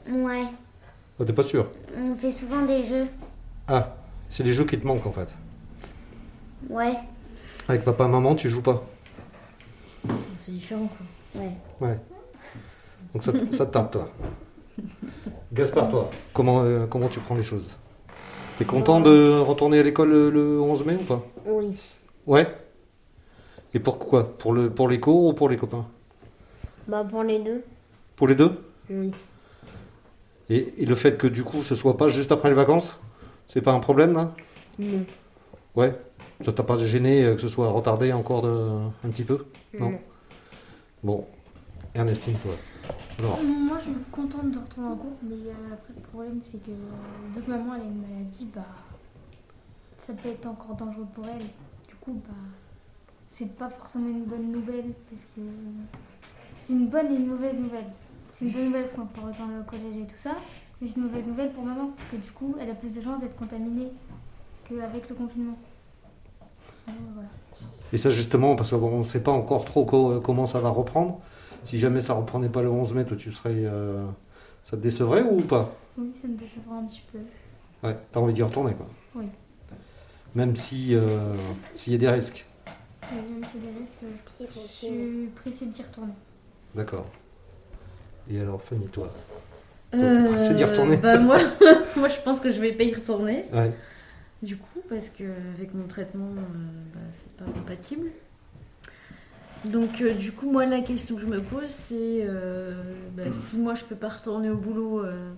Ouais, 0.08 0.44
oh, 1.18 1.24
T'es 1.24 1.32
pas 1.32 1.42
sûr 1.42 1.68
on 1.98 2.14
fait 2.14 2.30
souvent 2.30 2.62
des 2.62 2.84
jeux. 2.86 3.06
Ah, 3.68 3.96
c'est 4.30 4.44
les 4.44 4.52
jeux 4.52 4.64
qui 4.64 4.78
te 4.78 4.86
manquent 4.86 5.06
en 5.06 5.12
fait. 5.12 5.28
Ouais, 6.68 6.94
Avec 7.68 7.84
papa 7.84 8.04
et 8.04 8.08
maman, 8.08 8.34
tu 8.34 8.48
joues 8.48 8.62
pas. 8.62 8.84
C'est 10.38 10.52
différent 10.52 10.88
quoi. 11.34 11.42
ouais. 11.42 11.50
Ouais. 11.80 11.98
Donc 13.12 13.22
ça, 13.22 13.32
te- 13.32 13.54
ça 13.54 13.66
te 13.66 13.72
tape, 13.72 13.90
toi. 13.92 14.08
Gaspard, 15.52 15.90
toi, 15.90 16.10
comment, 16.32 16.62
euh, 16.62 16.86
comment 16.86 17.08
tu 17.08 17.18
prends 17.20 17.34
les 17.34 17.42
choses 17.42 17.76
T'es 18.58 18.64
content 18.64 19.00
de 19.00 19.38
retourner 19.38 19.78
à 19.80 19.82
l'école 19.82 20.08
le, 20.10 20.30
le 20.30 20.60
11 20.60 20.84
mai 20.86 20.96
ou 21.00 21.04
pas? 21.04 21.22
Oui. 21.44 21.78
Ouais? 22.26 22.46
Et 23.74 23.80
pourquoi? 23.80 24.36
Pour, 24.38 24.54
le, 24.54 24.70
pour 24.70 24.88
les 24.88 24.98
cours 24.98 25.26
ou 25.26 25.34
pour 25.34 25.48
les 25.48 25.56
copains? 25.58 25.86
Bah 26.88 27.04
pour 27.08 27.22
les 27.22 27.38
deux. 27.38 27.62
Pour 28.16 28.28
les 28.28 28.34
deux? 28.34 28.64
Oui. 28.88 29.12
et, 30.48 30.72
et 30.78 30.86
le 30.86 30.94
fait 30.94 31.18
que 31.18 31.26
du 31.26 31.42
coup 31.42 31.62
ce 31.64 31.74
soit 31.74 31.96
pas 31.96 32.08
juste 32.08 32.32
après 32.32 32.48
les 32.48 32.54
vacances? 32.54 32.98
C'est 33.46 33.60
pas 33.60 33.72
un 33.72 33.80
problème 33.80 34.14
là? 34.14 34.32
Non. 34.78 35.04
Ouais? 35.74 35.94
Ça 36.42 36.52
t'a 36.52 36.62
pas 36.62 36.78
gêné 36.78 37.24
euh, 37.24 37.34
que 37.34 37.40
ce 37.40 37.48
soit 37.48 37.68
retardé 37.68 38.12
encore 38.12 38.42
de, 38.42 38.48
un 39.04 39.10
petit 39.10 39.24
peu? 39.24 39.46
Non. 39.78 39.90
Non? 39.90 39.98
Bon. 41.02 41.26
Ernestine, 41.94 42.34
toi. 42.42 42.52
Alors, 43.18 43.38
Moi, 43.42 43.78
je 43.78 43.84
suis 43.84 44.00
contente 44.12 44.50
de 44.50 44.58
retourner 44.58 44.88
en 44.88 44.96
cours, 44.96 45.16
mais 45.22 45.34
euh, 45.34 45.72
après, 45.72 45.94
le 45.96 46.02
problème, 46.02 46.40
c'est 46.42 46.62
que 46.62 46.70
euh, 46.70 47.34
vu 47.34 47.42
que 47.42 47.50
maman 47.50 47.74
elle 47.76 47.82
a 47.82 47.84
une 47.84 48.02
maladie, 48.02 48.46
bah, 48.54 48.62
ça 50.06 50.12
peut 50.12 50.28
être 50.28 50.46
encore 50.46 50.76
dangereux 50.76 51.06
pour 51.14 51.26
elle. 51.26 51.46
Du 51.88 51.94
coup, 52.00 52.20
bah, 52.26 52.34
c'est 53.32 53.50
pas 53.56 53.68
forcément 53.70 54.08
une 54.08 54.24
bonne 54.24 54.50
nouvelle, 54.52 54.92
parce 55.10 55.22
que 55.34 55.40
c'est 56.66 56.72
une 56.72 56.88
bonne 56.88 57.10
et 57.12 57.16
une 57.16 57.26
mauvaise 57.26 57.56
nouvelle. 57.58 57.86
C'est 58.34 58.44
une 58.46 58.52
bonne 58.52 58.64
nouvelle 58.66 58.82
parce 58.84 58.94
qu'on 58.94 59.06
peut 59.06 59.20
retourner 59.26 59.58
au 59.58 59.64
collège 59.64 59.96
et 60.02 60.06
tout 60.06 60.16
ça, 60.16 60.32
mais 60.80 60.88
c'est 60.88 60.96
une 60.96 61.04
mauvaise 61.04 61.26
nouvelle 61.26 61.52
pour 61.52 61.64
maman, 61.64 61.90
parce 61.96 62.08
que 62.10 62.16
du 62.16 62.30
coup, 62.32 62.54
elle 62.60 62.70
a 62.70 62.74
plus 62.74 62.94
de 62.94 63.00
chances 63.00 63.20
d'être 63.20 63.36
contaminée 63.36 63.90
qu'avec 64.68 65.08
le 65.08 65.14
confinement. 65.14 65.56
Sinon, 66.84 66.98
voilà. 67.14 67.28
et 67.92 67.98
ça 67.98 68.10
justement, 68.10 68.54
parce 68.56 68.70
qu'on 68.70 68.98
ne 68.98 69.02
sait 69.02 69.22
pas 69.22 69.32
encore 69.32 69.64
trop 69.64 69.84
co- 69.84 70.20
comment 70.20 70.46
ça 70.46 70.60
va 70.60 70.68
reprendre. 70.68 71.18
Si 71.64 71.78
jamais 71.78 72.00
ça 72.00 72.14
reprenait 72.14 72.48
pas 72.48 72.62
le 72.62 72.70
11 72.70 72.94
mai, 72.94 73.04
toi 73.04 73.16
tu 73.16 73.30
serais. 73.32 73.54
euh, 73.54 74.04
ça 74.62 74.76
te 74.76 74.82
décevrait 74.82 75.22
ou 75.22 75.40
pas? 75.42 75.76
Oui, 75.98 76.12
ça 76.20 76.28
me 76.28 76.36
décevra 76.36 76.76
un 76.76 76.84
petit 76.84 77.02
peu. 77.12 77.18
Ouais, 77.86 77.96
t'as 78.12 78.20
envie 78.20 78.32
d'y 78.34 78.42
retourner 78.42 78.74
quoi. 78.74 78.86
Oui. 79.14 79.26
Même 80.34 80.54
si 80.56 80.94
euh, 80.94 81.06
s'il 81.74 81.92
y 81.92 81.96
a 81.96 81.98
des 81.98 82.08
risques. 82.08 82.44
Et 83.12 83.14
même 83.14 83.44
CDLS, 83.44 84.04
euh, 84.04 84.06
Puis 84.26 84.34
il 84.40 84.46
faut 84.48 84.60
je 84.60 84.66
que- 84.66 84.86
suis 84.86 85.26
pressée 85.36 85.66
d'y 85.66 85.82
retourner. 85.82 86.12
D'accord. 86.74 87.06
Et 88.28 88.40
alors, 88.40 88.60
Fanny, 88.60 88.86
toi? 88.88 89.06
Euh, 89.94 90.36
C'est 90.38 90.54
d'y 90.54 90.64
retourner? 90.64 90.96
bah, 90.96 91.18
moi, 91.18 91.38
moi, 91.96 92.08
je 92.08 92.20
pense 92.20 92.40
que 92.40 92.50
je 92.50 92.60
vais 92.60 92.72
pas 92.72 92.82
y 92.82 92.92
retourner. 92.94 93.42
Ouais. 93.52 93.70
Du 94.42 94.56
coup, 94.56 94.80
parce 94.88 95.08
que 95.10 95.24
avec 95.56 95.72
mon 95.74 95.86
traitement, 95.86 96.28
euh, 96.30 96.82
bah, 96.92 97.00
c'est 97.12 97.32
pas 97.36 97.44
compatible. 97.50 98.08
Donc, 99.64 100.00
euh, 100.00 100.14
du 100.14 100.30
coup, 100.32 100.50
moi, 100.50 100.64
la 100.66 100.80
question 100.80 101.16
que 101.16 101.22
je 101.22 101.26
me 101.26 101.40
pose, 101.40 101.68
c'est 101.68 102.20
euh, 102.22 102.82
bah, 103.16 103.24
si 103.48 103.56
moi 103.56 103.74
je 103.74 103.84
peux 103.84 103.96
pas 103.96 104.08
retourner 104.10 104.48
au 104.50 104.56
boulot 104.56 105.04
euh, 105.04 105.32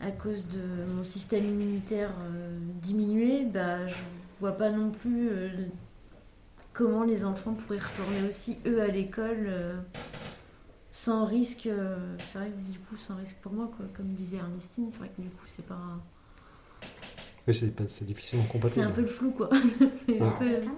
à 0.00 0.10
cause 0.10 0.44
de 0.46 0.90
mon 0.96 1.04
système 1.04 1.44
immunitaire 1.44 2.10
euh, 2.22 2.58
diminué, 2.82 3.44
bah, 3.44 3.86
je 3.86 3.94
vois 4.40 4.52
pas 4.56 4.70
non 4.70 4.90
plus 4.90 5.28
euh, 5.28 5.48
comment 6.72 7.04
les 7.04 7.24
enfants 7.24 7.52
pourraient 7.52 7.78
retourner 7.80 8.26
aussi 8.26 8.56
eux 8.66 8.80
à 8.80 8.86
l'école 8.86 9.44
euh, 9.48 9.76
sans 10.90 11.26
risque. 11.26 11.66
euh, 11.66 11.98
c'est 12.32 12.38
vrai 12.38 12.48
que 12.48 12.72
du 12.72 12.78
coup, 12.78 12.96
sans 12.96 13.16
risque 13.16 13.36
pour 13.42 13.52
moi, 13.52 13.70
quoi. 13.76 13.84
Comme 13.94 14.06
disait 14.14 14.38
Ernestine, 14.38 14.88
c'est 14.92 15.00
vrai 15.00 15.10
que 15.14 15.20
du 15.20 15.28
coup, 15.28 15.44
c'est 15.54 15.66
pas. 15.66 15.98
Mais 17.46 17.52
c'est 17.52 17.88
c'est 17.88 18.04
difficilement 18.06 18.44
C'est 18.44 18.52
compatible. 18.52 18.86
un 18.86 18.90
peu 18.90 19.00
le 19.02 19.06
flou, 19.06 19.30
quoi. 19.32 19.50
C'est 20.06 20.20
un 20.20 20.24
Ouais. 20.24 20.60
peu- 20.62 20.68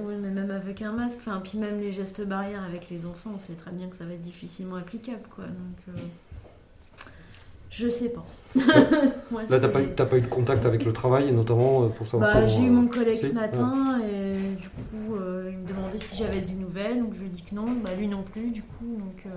ouais, 0.00 0.16
mais 0.16 0.30
même 0.30 0.50
avec 0.50 0.82
un 0.82 0.92
masque, 0.92 1.18
enfin, 1.20 1.40
puis 1.42 1.58
même 1.58 1.80
les 1.80 1.92
gestes 1.92 2.24
barrières 2.26 2.62
avec 2.64 2.88
les 2.90 3.06
enfants, 3.06 3.30
on 3.34 3.38
sait 3.38 3.54
très 3.54 3.70
bien 3.70 3.88
que 3.88 3.96
ça 3.96 4.04
va 4.04 4.14
être 4.14 4.22
difficilement 4.22 4.76
applicable, 4.76 5.22
quoi. 5.34 5.44
Donc, 5.44 5.78
euh, 5.88 5.92
je 7.70 7.88
sais 7.88 8.10
pas. 8.10 8.24
Moi, 9.30 9.42
Là, 9.50 9.58
t'as 9.60 9.68
pas, 9.68 9.82
eu- 9.82 9.90
t'as 9.96 10.06
pas 10.06 10.16
eu 10.18 10.20
de 10.20 10.26
contact 10.28 10.64
avec 10.64 10.84
le 10.84 10.92
travail, 10.92 11.28
et 11.28 11.32
notamment 11.32 11.84
euh, 11.84 11.88
pour 11.88 12.06
savoir 12.06 12.32
Bah, 12.32 12.40
comment, 12.40 12.48
j'ai 12.52 12.60
eu 12.62 12.68
euh, 12.68 12.72
mon 12.72 12.86
collègue 12.86 13.16
si 13.16 13.28
ce 13.28 13.32
matin 13.32 14.00
et 14.08 14.36
du 14.60 14.68
coup 14.68 15.16
euh, 15.16 15.48
il 15.50 15.58
me 15.58 15.66
demandait 15.66 15.98
si 15.98 16.16
j'avais 16.16 16.40
des 16.40 16.52
nouvelles 16.52 17.00
donc 17.00 17.14
je 17.14 17.20
lui 17.20 17.26
ai 17.26 17.30
dit 17.30 17.42
que 17.42 17.54
non, 17.54 17.66
bah 17.82 17.90
lui 17.98 18.06
non 18.06 18.22
plus 18.22 18.50
du 18.50 18.62
coup 18.62 18.96
donc 18.98 19.26
euh, 19.26 19.30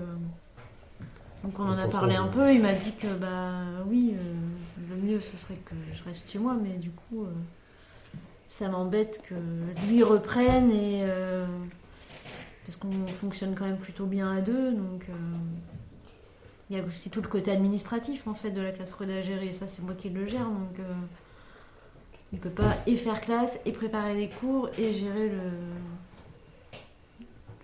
donc 1.42 1.58
on 1.58 1.64
en 1.64 1.78
a 1.78 1.88
parlé 1.88 2.14
un 2.14 2.26
peu, 2.28 2.52
il 2.54 2.62
m'a 2.62 2.74
dit 2.74 2.92
que 2.92 3.08
bah 3.20 3.62
oui 3.88 4.14
euh, 4.16 4.34
le 4.90 4.96
mieux 5.02 5.20
ce 5.20 5.36
serait 5.36 5.58
que 5.64 5.74
je 5.96 6.04
reste 6.04 6.30
chez 6.30 6.38
moi 6.38 6.56
mais 6.62 6.78
du 6.78 6.90
coup 6.90 7.24
euh, 7.24 7.30
ça 8.48 8.68
m'embête 8.68 9.22
que 9.28 9.34
lui 9.86 10.02
reprenne 10.02 10.70
et 10.70 11.02
euh, 11.04 11.46
parce 12.66 12.76
qu'on 12.76 13.06
fonctionne 13.06 13.54
quand 13.54 13.66
même 13.66 13.78
plutôt 13.78 14.06
bien 14.06 14.30
à 14.30 14.40
deux 14.40 14.72
donc 14.72 15.04
euh, 15.08 15.12
il 16.70 16.76
y 16.76 16.80
a 16.80 16.84
aussi 16.84 17.10
tout 17.10 17.22
le 17.22 17.28
côté 17.28 17.50
administratif 17.50 18.26
en 18.26 18.34
fait 18.34 18.50
de 18.50 18.60
la 18.60 18.72
classe 18.72 18.92
Reda 18.94 19.16
à 19.16 19.22
gérer. 19.22 19.48
Et 19.48 19.52
ça 19.52 19.68
c'est 19.68 19.82
moi 19.82 19.94
qui 19.94 20.10
le 20.10 20.26
gère 20.26 20.46
donc 20.46 20.78
euh, 20.80 20.94
il 22.32 22.38
peut 22.38 22.50
pas 22.50 22.74
et 22.86 22.96
faire 22.96 23.20
classe 23.20 23.60
et 23.64 23.72
préparer 23.72 24.16
les 24.16 24.30
cours 24.30 24.68
et 24.78 24.92
gérer 24.92 25.28
le 25.28 25.40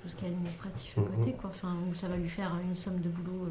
tout 0.02 0.08
ce 0.10 0.16
qui 0.16 0.26
est 0.26 0.28
administratif 0.28 0.98
à 0.98 1.02
côté 1.02 1.32
quoi. 1.32 1.50
Enfin 1.50 1.74
où 1.90 1.94
ça 1.94 2.08
va 2.08 2.16
lui 2.16 2.28
faire 2.28 2.54
une 2.62 2.76
somme 2.76 3.00
de 3.00 3.08
boulot 3.08 3.48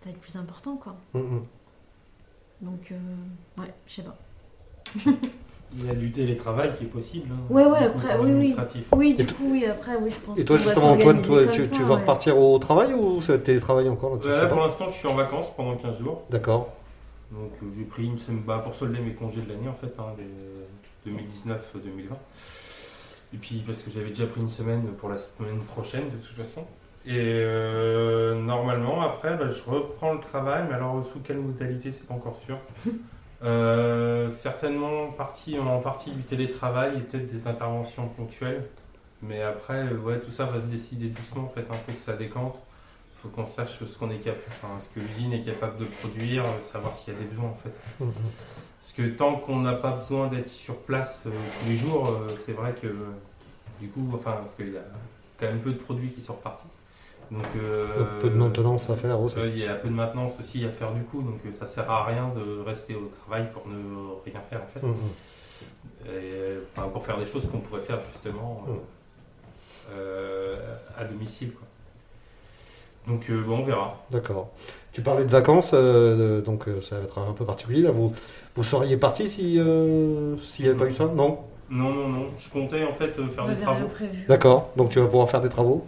ça 0.00 0.06
va 0.06 0.10
être 0.10 0.20
plus 0.20 0.36
important 0.36 0.76
quoi. 0.76 0.96
Hum. 1.14 1.46
donc 2.60 2.90
euh, 2.90 3.60
ouais 3.60 3.72
je 3.86 3.94
sais 3.94 4.02
pas 4.02 4.16
Il 5.78 5.86
y 5.86 5.90
a 5.90 5.94
du 5.94 6.10
télétravail 6.10 6.72
qui 6.76 6.82
est 6.84 6.88
possible. 6.88 7.28
hein, 7.32 7.38
Ouais, 7.48 7.64
ouais, 7.64 7.78
du 7.78 7.84
après, 7.84 8.16
coup, 8.16 8.24
oui, 8.24 8.24
oui. 8.24 8.30
administratif. 8.30 8.84
oui 8.92 9.14
du 9.14 9.24
coup 9.26 9.44
oui 9.52 9.64
après 9.66 9.92
oui 10.02 10.10
je 10.10 10.18
pense 10.18 10.36
Et 10.36 10.44
toi, 10.44 10.56
justement, 10.56 10.92
Antoine, 10.92 11.22
toi, 11.22 11.46
tu, 11.46 11.62
vas 11.62 11.94
ouais. 11.94 12.00
repartir 12.00 12.36
au 12.38 12.58
travail 12.58 12.92
ou 12.92 13.20
ça 13.20 13.34
va 13.34 13.38
être 13.38 13.44
télétravail 13.44 13.88
encore 13.88 14.18
là, 14.24 14.42
là, 14.42 14.46
pour 14.48 14.58
l'instant, 14.60 14.88
je 14.88 14.94
suis 14.96 15.06
en 15.06 15.14
vacances 15.14 15.54
pendant 15.54 15.76
15 15.76 15.98
jours. 15.98 16.22
D'accord. 16.28 16.70
Donc, 17.30 17.52
euh, 17.62 17.66
j'ai 17.76 17.84
pris 17.84 18.04
une 18.06 18.18
semaine 18.18 18.42
bah, 18.44 18.60
pour 18.64 18.74
solder 18.74 18.98
mes 19.00 19.12
congés 19.12 19.42
de 19.42 19.48
l'année, 19.48 19.68
en 19.68 19.74
fait, 19.74 19.94
hein, 20.00 20.06
des 21.06 21.12
2019-2020. 21.12 21.52
Et 23.32 23.36
puis, 23.36 23.62
parce 23.64 23.78
que 23.82 23.92
j'avais 23.92 24.08
déjà 24.08 24.26
pris 24.26 24.40
une 24.40 24.50
semaine 24.50 24.82
pour 24.98 25.08
la 25.08 25.18
semaine 25.18 25.60
prochaine, 25.60 26.06
de 26.10 26.16
toute 26.16 26.36
façon. 26.36 26.62
Et 27.06 27.12
euh, 27.16 28.34
normalement, 28.34 29.02
après, 29.02 29.36
bah, 29.36 29.46
je 29.48 29.62
reprends 29.70 30.14
le 30.14 30.20
travail, 30.20 30.64
mais 30.68 30.74
alors 30.74 31.06
sous 31.06 31.20
quelle 31.20 31.38
modalité, 31.38 31.92
c'est 31.92 32.08
pas 32.08 32.14
encore 32.14 32.38
sûr. 32.44 32.58
Euh, 33.42 34.28
certainement 34.30 35.12
partie, 35.12 35.58
en 35.58 35.80
partie 35.80 36.10
du 36.10 36.22
télétravail 36.22 36.98
et 36.98 37.00
peut-être 37.00 37.32
des 37.32 37.46
interventions 37.46 38.08
ponctuelles. 38.08 38.66
Mais 39.22 39.42
après, 39.42 39.86
euh, 39.86 39.96
ouais, 39.98 40.20
tout 40.20 40.30
ça 40.30 40.44
va 40.44 40.60
se 40.60 40.66
décider 40.66 41.08
doucement. 41.08 41.44
En 41.44 41.48
fait, 41.48 41.66
il 41.68 41.74
faut 41.74 41.92
que 41.92 42.00
ça 42.00 42.14
décante. 42.14 42.60
Il 43.16 43.22
faut 43.22 43.28
qu'on 43.28 43.46
sache 43.46 43.78
ce 43.78 43.98
qu'on 43.98 44.10
est 44.10 44.18
capable, 44.18 44.42
enfin, 44.48 44.80
ce 44.80 44.88
que 44.88 45.00
l'usine 45.00 45.32
est 45.32 45.42
capable 45.42 45.78
de 45.78 45.84
produire, 45.84 46.44
euh, 46.44 46.60
savoir 46.62 46.96
s'il 46.96 47.12
y 47.12 47.16
a 47.16 47.20
des 47.20 47.26
besoins 47.26 47.50
en 47.50 47.58
fait. 47.62 47.72
Hum. 48.00 48.12
Parce 48.80 48.92
que 48.92 49.14
tant 49.14 49.36
qu'on 49.36 49.60
n'a 49.60 49.74
pas 49.74 49.92
besoin 49.92 50.28
d'être 50.28 50.48
sur 50.48 50.76
place 50.78 51.24
euh, 51.26 51.30
tous 51.30 51.68
les 51.68 51.76
jours, 51.76 52.08
euh, 52.08 52.28
c'est 52.46 52.52
vrai 52.52 52.74
que 52.80 52.86
euh, 52.86 53.12
du 53.78 53.88
coup, 53.88 54.10
enfin, 54.14 54.32
parce 54.40 54.54
qu'il 54.54 54.72
y 54.72 54.76
a 54.76 54.82
quand 55.38 55.46
même 55.46 55.60
peu 55.60 55.72
de 55.72 55.78
produits 55.78 56.10
qui 56.10 56.22
sont 56.22 56.32
repartis. 56.32 56.66
Donc, 57.30 57.44
euh, 57.56 57.86
peu 58.20 58.28
de 58.28 58.34
maintenance 58.34 58.90
à 58.90 58.96
faire 58.96 59.20
aussi. 59.20 59.36
Il 59.44 59.58
y 59.58 59.66
a 59.66 59.74
peu 59.74 59.88
de 59.88 59.94
maintenance 59.94 60.34
aussi 60.40 60.64
à 60.64 60.68
faire 60.70 60.92
du 60.92 61.02
coup, 61.02 61.22
donc 61.22 61.38
euh, 61.46 61.52
ça 61.52 61.68
sert 61.68 61.88
à 61.88 62.04
rien 62.04 62.32
de 62.34 62.60
rester 62.66 62.96
au 62.96 63.08
travail 63.22 63.46
pour 63.52 63.68
ne 63.68 64.14
rien 64.24 64.40
faire 64.50 64.60
en 64.62 64.66
fait. 64.66 64.84
Et, 66.12 66.58
enfin, 66.76 66.88
pour 66.88 67.04
faire 67.06 67.18
des 67.18 67.26
choses 67.26 67.48
qu'on 67.48 67.58
pourrait 67.58 67.82
faire 67.82 68.00
justement 68.12 68.64
euh, 68.68 68.72
Mm. 68.72 68.78
euh, 69.94 70.56
à 70.96 71.04
domicile. 71.04 71.52
Quoi. 71.52 71.66
Donc 73.06 73.30
euh, 73.30 73.42
bon, 73.42 73.58
on 73.60 73.64
verra. 73.64 73.96
D'accord. 74.10 74.50
Tu 74.92 75.02
parlais 75.02 75.24
de 75.24 75.30
vacances, 75.30 75.70
euh, 75.72 76.40
donc 76.40 76.64
ça 76.82 76.98
va 76.98 77.04
être 77.04 77.18
un 77.18 77.32
peu 77.32 77.44
particulier 77.44 77.82
là. 77.82 77.92
Vous, 77.92 78.12
vous 78.56 78.62
seriez 78.64 78.96
parti 78.96 79.28
si 79.28 79.58
euh, 79.60 80.36
s'il 80.38 80.64
n'y 80.64 80.70
avait 80.70 80.78
pas 80.78 80.86
eu 80.86 80.92
ça? 80.92 81.06
Non? 81.06 81.38
Non, 81.70 81.90
non, 81.90 82.08
non, 82.08 82.26
je 82.38 82.48
comptais 82.50 82.84
en 82.84 82.92
fait 82.92 83.16
euh, 83.18 83.28
faire 83.28 83.46
des 83.46 83.56
travaux. 83.56 83.88
D'accord. 84.28 84.70
Donc 84.76 84.90
tu 84.90 84.98
vas 84.98 85.06
pouvoir 85.06 85.30
faire 85.30 85.40
des 85.40 85.48
travaux. 85.48 85.86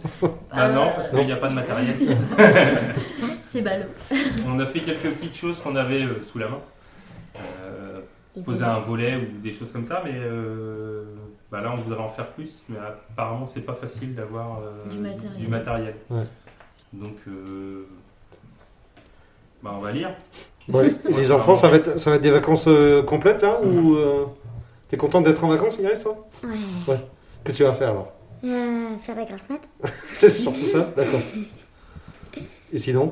Ah 0.49 0.69
non, 0.69 0.87
parce 0.95 1.11
non. 1.11 1.19
qu'il 1.19 1.27
n'y 1.27 1.33
a 1.33 1.37
pas 1.37 1.49
de 1.49 1.55
matériel. 1.55 1.95
c'est 3.51 3.61
ballot 3.61 3.85
on 4.47 4.59
a 4.59 4.65
fait 4.65 4.79
quelques 4.79 5.09
petites 5.11 5.35
choses 5.35 5.59
qu'on 5.59 5.75
avait 5.75 6.03
euh, 6.03 6.21
sous 6.21 6.39
la 6.39 6.47
main. 6.47 6.59
Euh, 7.37 7.99
poser 8.45 8.63
un 8.63 8.79
volet 8.79 9.15
ou 9.17 9.41
des 9.41 9.51
choses 9.51 9.71
comme 9.71 9.85
ça, 9.85 10.01
mais 10.03 10.13
euh, 10.15 11.03
bah 11.51 11.61
là 11.61 11.71
on 11.71 11.75
voudrait 11.75 12.01
en 12.01 12.09
faire 12.09 12.27
plus, 12.27 12.63
mais 12.69 12.77
apparemment 12.79 13.45
c'est 13.45 13.61
pas 13.61 13.73
facile 13.75 14.15
d'avoir 14.15 14.59
euh, 14.59 14.89
Du 14.89 14.97
matériel. 14.97 15.37
du 15.39 15.47
matériel. 15.47 15.95
Ouais. 16.09 16.23
Donc 16.93 17.17
euh, 17.27 17.85
bah 19.61 19.71
on 19.75 19.79
va 19.81 19.91
lire. 19.91 20.11
Et 20.73 21.11
les 21.17 21.31
enfants, 21.31 21.55
ça 21.55 21.67
va 21.67 21.77
être, 21.77 21.99
ça 21.99 22.09
va 22.09 22.15
être 22.15 22.21
des 22.21 22.31
vacances 22.31 22.65
euh, 22.67 23.03
complètes 23.03 23.41
là 23.43 23.59
ou 23.61 23.95
euh, 23.95 24.25
t'es 24.93 24.97
content 24.97 25.21
d'être 25.21 25.43
en 25.43 25.47
vacances, 25.47 25.79
Iris, 25.79 26.01
toi? 26.01 26.27
Ouais. 26.43 26.99
Qu'est-ce 27.43 27.57
que 27.57 27.57
tu 27.57 27.63
vas 27.63 27.73
faire 27.73 27.89
alors? 27.89 28.13
Euh, 28.43 28.95
faire 28.99 29.15
la 29.15 29.25
grasse 29.25 29.41
mat. 29.49 29.59
C'est 30.13 30.29
surtout 30.29 30.67
ça, 30.67 30.87
d'accord. 30.95 31.19
Et 32.71 32.77
sinon? 32.77 33.11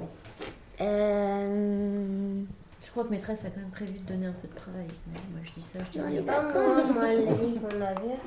Euh. 0.79 2.41
je 2.85 2.91
crois 2.91 3.03
que 3.05 3.09
maîtresse 3.09 3.43
a 3.45 3.49
quand 3.49 3.61
même 3.61 3.71
prévu 3.71 3.93
de 3.97 4.05
donner 4.07 4.27
un 4.27 4.31
peu 4.33 4.47
de 4.47 4.55
travail 4.55 4.87
moi 5.31 5.39
je 5.43 5.51
dis 5.53 5.61
ça 5.61 5.77
je 5.85 5.91
dis 5.91 6.01
rien. 6.03 6.23
pas 6.23 6.41
moi, 6.41 6.73
moi, 6.73 6.83
qu'on 6.83 7.81
avait 7.81 7.95
rien. 7.99 8.17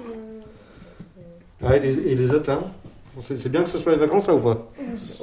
Ah, 1.64 1.76
et, 1.76 1.80
les, 1.80 1.98
et 2.12 2.14
les 2.14 2.30
autres 2.32 2.50
là 2.52 2.60
C'est 3.20 3.36
c'est 3.36 3.48
bien 3.50 3.62
que 3.64 3.68
ce 3.68 3.78
soit 3.78 3.92
les 3.92 3.98
vacances 3.98 4.26
là 4.28 4.34
ou 4.34 4.40
pas? 4.40 4.70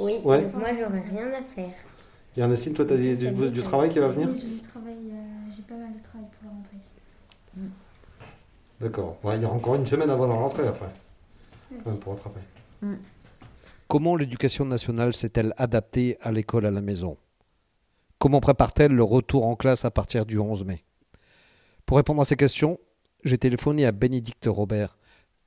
Oui, 0.00 0.20
Ouais. 0.24 0.46
moi 0.54 0.68
j'aurais 0.78 1.04
rien 1.10 1.28
à 1.28 1.42
faire. 1.54 1.72
Et 2.36 2.40
Ernestine, 2.40 2.72
toi, 2.72 2.84
t'as 2.86 2.96
du, 2.96 3.14
Ça 3.14 3.30
du 3.30 3.62
travail 3.62 3.88
qui 3.90 3.98
va 3.98 4.08
venir 4.08 4.28
Oui, 4.30 4.38
j'ai 4.40 4.48
du 4.56 4.60
travail, 4.62 4.96
euh, 5.10 5.50
j'ai 5.54 5.62
pas 5.62 5.74
mal 5.74 5.92
de 5.92 6.02
travail 6.02 6.26
pour 6.38 6.48
la 6.48 6.50
rentrée. 6.50 6.76
D'accord. 8.82 9.16
Ouais, 9.22 9.36
il 9.36 9.42
y 9.42 9.44
aura 9.44 9.54
encore 9.54 9.76
une 9.76 9.86
semaine 9.86 10.10
avant 10.10 10.26
la 10.26 10.34
rentrée 10.34 10.66
après. 10.66 10.90
Pour 12.00 12.14
rattraper. 12.14 12.40
Comment 13.88 14.16
l'éducation 14.16 14.64
nationale 14.64 15.12
s'est-elle 15.14 15.54
adaptée 15.56 16.18
à 16.20 16.32
l'école 16.32 16.66
à 16.66 16.70
la 16.70 16.80
maison? 16.80 17.16
Comment 18.18 18.40
prépare-t-elle 18.40 18.92
le 18.92 19.04
retour 19.04 19.46
en 19.46 19.54
classe 19.54 19.84
à 19.84 19.90
partir 19.90 20.26
du 20.26 20.38
11 20.38 20.64
mai? 20.64 20.84
Pour 21.86 21.96
répondre 21.96 22.20
à 22.20 22.24
ces 22.24 22.36
questions, 22.36 22.78
j'ai 23.24 23.38
téléphoné 23.38 23.86
à 23.86 23.92
Bénédicte 23.92 24.46
Robert, 24.46 24.96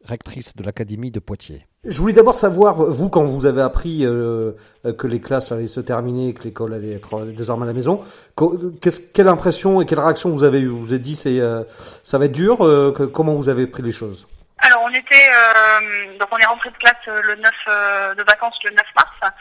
rectrice 0.02 0.56
de 0.56 0.64
l'Académie 0.64 1.12
de 1.12 1.20
Poitiers. 1.20 1.68
Je 1.86 2.00
voulais 2.02 2.14
d'abord 2.14 2.36
savoir, 2.36 2.76
vous, 2.76 3.10
quand 3.10 3.24
vous 3.24 3.46
avez 3.46 3.62
appris 3.62 4.06
euh, 4.06 4.52
que 4.98 5.06
les 5.08 5.20
classes 5.20 5.52
allaient 5.52 5.68
se 5.68 5.80
terminer, 5.80 6.34
que 6.34 6.44
l'école 6.44 6.74
allait 6.74 6.94
être 6.94 7.26
désormais 7.26 7.64
à 7.64 7.68
la 7.68 7.74
maison, 7.74 8.00
qu'est-ce- 8.82 9.02
quelle 9.14 9.28
impression 9.28 9.82
et 9.82 9.86
quelle 9.86 10.00
réaction 10.00 10.30
vous 10.32 10.44
avez 10.44 10.62
eu 10.62 10.68
Vous 10.68 10.80
vous 10.80 10.94
êtes 10.94 11.02
dit, 11.02 11.16
c'est, 11.16 11.40
euh, 11.40 11.62
ça 12.04 12.18
va 12.18 12.26
être 12.26 12.32
dur 12.32 12.62
euh, 12.66 12.92
Comment 13.14 13.36
vous 13.36 13.50
avez 13.50 13.68
pris 13.68 13.84
les 13.84 13.92
choses? 13.92 14.28
Était 14.96 15.30
euh, 15.30 16.18
donc 16.18 16.30
on 16.32 16.38
est 16.38 16.46
rentré 16.46 16.70
de 16.70 16.78
classe 16.78 16.96
euh, 17.08 17.22
le 17.24 17.36
9 17.36 17.52
euh, 17.68 18.16
de 18.16 18.24
vacances 18.24 18.58
le 18.64 18.72
9 18.72 18.82
mars 18.96 19.34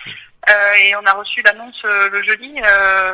et 0.78 0.94
on 0.96 1.06
a 1.06 1.12
reçu 1.12 1.40
l'annonce 1.40 1.82
le 1.84 2.22
jeudi 2.22 2.60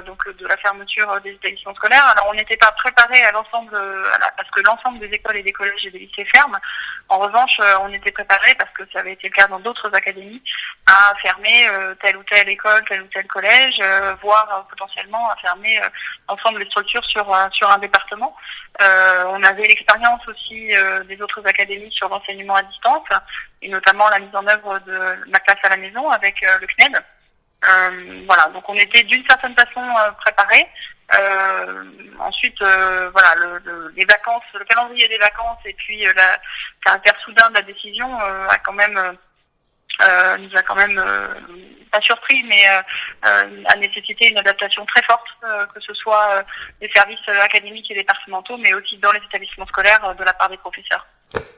donc 0.04 0.28
de 0.36 0.46
la 0.48 0.56
fermeture 0.56 1.20
des 1.20 1.30
établissements 1.30 1.76
scolaires. 1.76 2.04
Alors 2.06 2.26
on 2.28 2.34
n'était 2.34 2.56
pas 2.56 2.72
préparé 2.72 3.22
à 3.22 3.30
l'ensemble 3.30 3.70
parce 4.36 4.50
que 4.50 4.60
l'ensemble 4.66 4.98
des 4.98 5.14
écoles 5.14 5.36
et 5.36 5.44
des 5.44 5.52
collèges 5.52 5.86
et 5.86 5.92
des 5.92 6.00
lycées 6.00 6.24
ferment. 6.24 6.58
En 7.08 7.18
revanche, 7.20 7.60
on 7.82 7.92
était 7.92 8.10
préparé 8.10 8.56
parce 8.56 8.72
que 8.72 8.82
ça 8.92 8.98
avait 8.98 9.12
été 9.12 9.28
le 9.28 9.32
cas 9.32 9.46
dans 9.46 9.60
d'autres 9.60 9.94
académies 9.94 10.42
à 10.88 11.14
fermer 11.22 11.68
telle 12.02 12.16
ou 12.16 12.24
telle 12.24 12.48
école, 12.48 12.84
tel 12.88 13.02
ou 13.02 13.06
tel 13.14 13.28
collège, 13.28 13.80
voire 14.20 14.66
potentiellement 14.68 15.30
à 15.30 15.36
fermer 15.36 15.80
l'ensemble 16.28 16.58
des 16.58 16.66
structures 16.66 17.04
sur 17.04 17.24
sur 17.52 17.70
un 17.70 17.78
département. 17.78 18.34
On 18.80 19.42
avait 19.44 19.68
l'expérience 19.68 20.26
aussi 20.26 20.72
des 21.06 21.22
autres 21.22 21.46
académies 21.46 21.92
sur 21.92 22.08
l'enseignement 22.08 22.29
à 22.56 22.62
distance 22.62 23.06
et 23.62 23.68
notamment 23.68 24.08
la 24.08 24.18
mise 24.18 24.34
en 24.34 24.46
œuvre 24.46 24.78
de 24.80 24.98
ma 25.28 25.38
classe 25.40 25.58
à 25.64 25.68
la 25.70 25.76
maison 25.76 26.08
avec 26.10 26.42
euh, 26.42 26.58
le 26.60 26.66
CNED. 26.66 26.96
Euh, 27.68 28.24
voilà, 28.26 28.44
donc 28.54 28.66
on 28.68 28.74
était 28.74 29.02
d'une 29.04 29.26
certaine 29.28 29.54
façon 29.54 29.82
euh, 29.82 30.10
préparés. 30.12 30.66
Ensuite, 32.20 32.60
voilà, 32.60 33.34
le, 33.36 33.58
le- 33.64 33.92
les 33.96 34.04
vacances, 34.04 34.44
le 34.54 34.64
calendrier 34.64 35.08
des 35.08 35.18
vacances 35.18 35.58
et 35.64 35.72
puis 35.74 36.06
euh, 36.06 36.12
caractère 36.84 37.18
soudain 37.24 37.48
de 37.50 37.54
la 37.54 37.62
décision 37.62 38.08
a 38.18 38.56
quand 38.58 38.72
même 38.72 39.16
nous 40.38 40.56
a 40.56 40.62
quand 40.62 40.76
même 40.76 40.96
pas 41.92 42.00
surpris, 42.00 42.42
mais 42.44 42.64
a 43.22 43.76
nécessité 43.76 44.28
une 44.28 44.38
adaptation 44.38 44.86
très 44.86 45.02
forte, 45.02 45.26
que 45.74 45.80
ce 45.80 45.92
soit 45.94 46.42
des 46.80 46.88
services 46.94 47.28
académiques 47.42 47.90
et 47.90 47.94
départementaux, 47.94 48.56
mais 48.56 48.72
aussi 48.72 48.96
dans 48.98 49.12
les 49.12 49.18
établissements 49.28 49.66
scolaires 49.66 50.14
de 50.14 50.24
la 50.24 50.32
part 50.32 50.48
des 50.48 50.56
professeurs. 50.58 51.06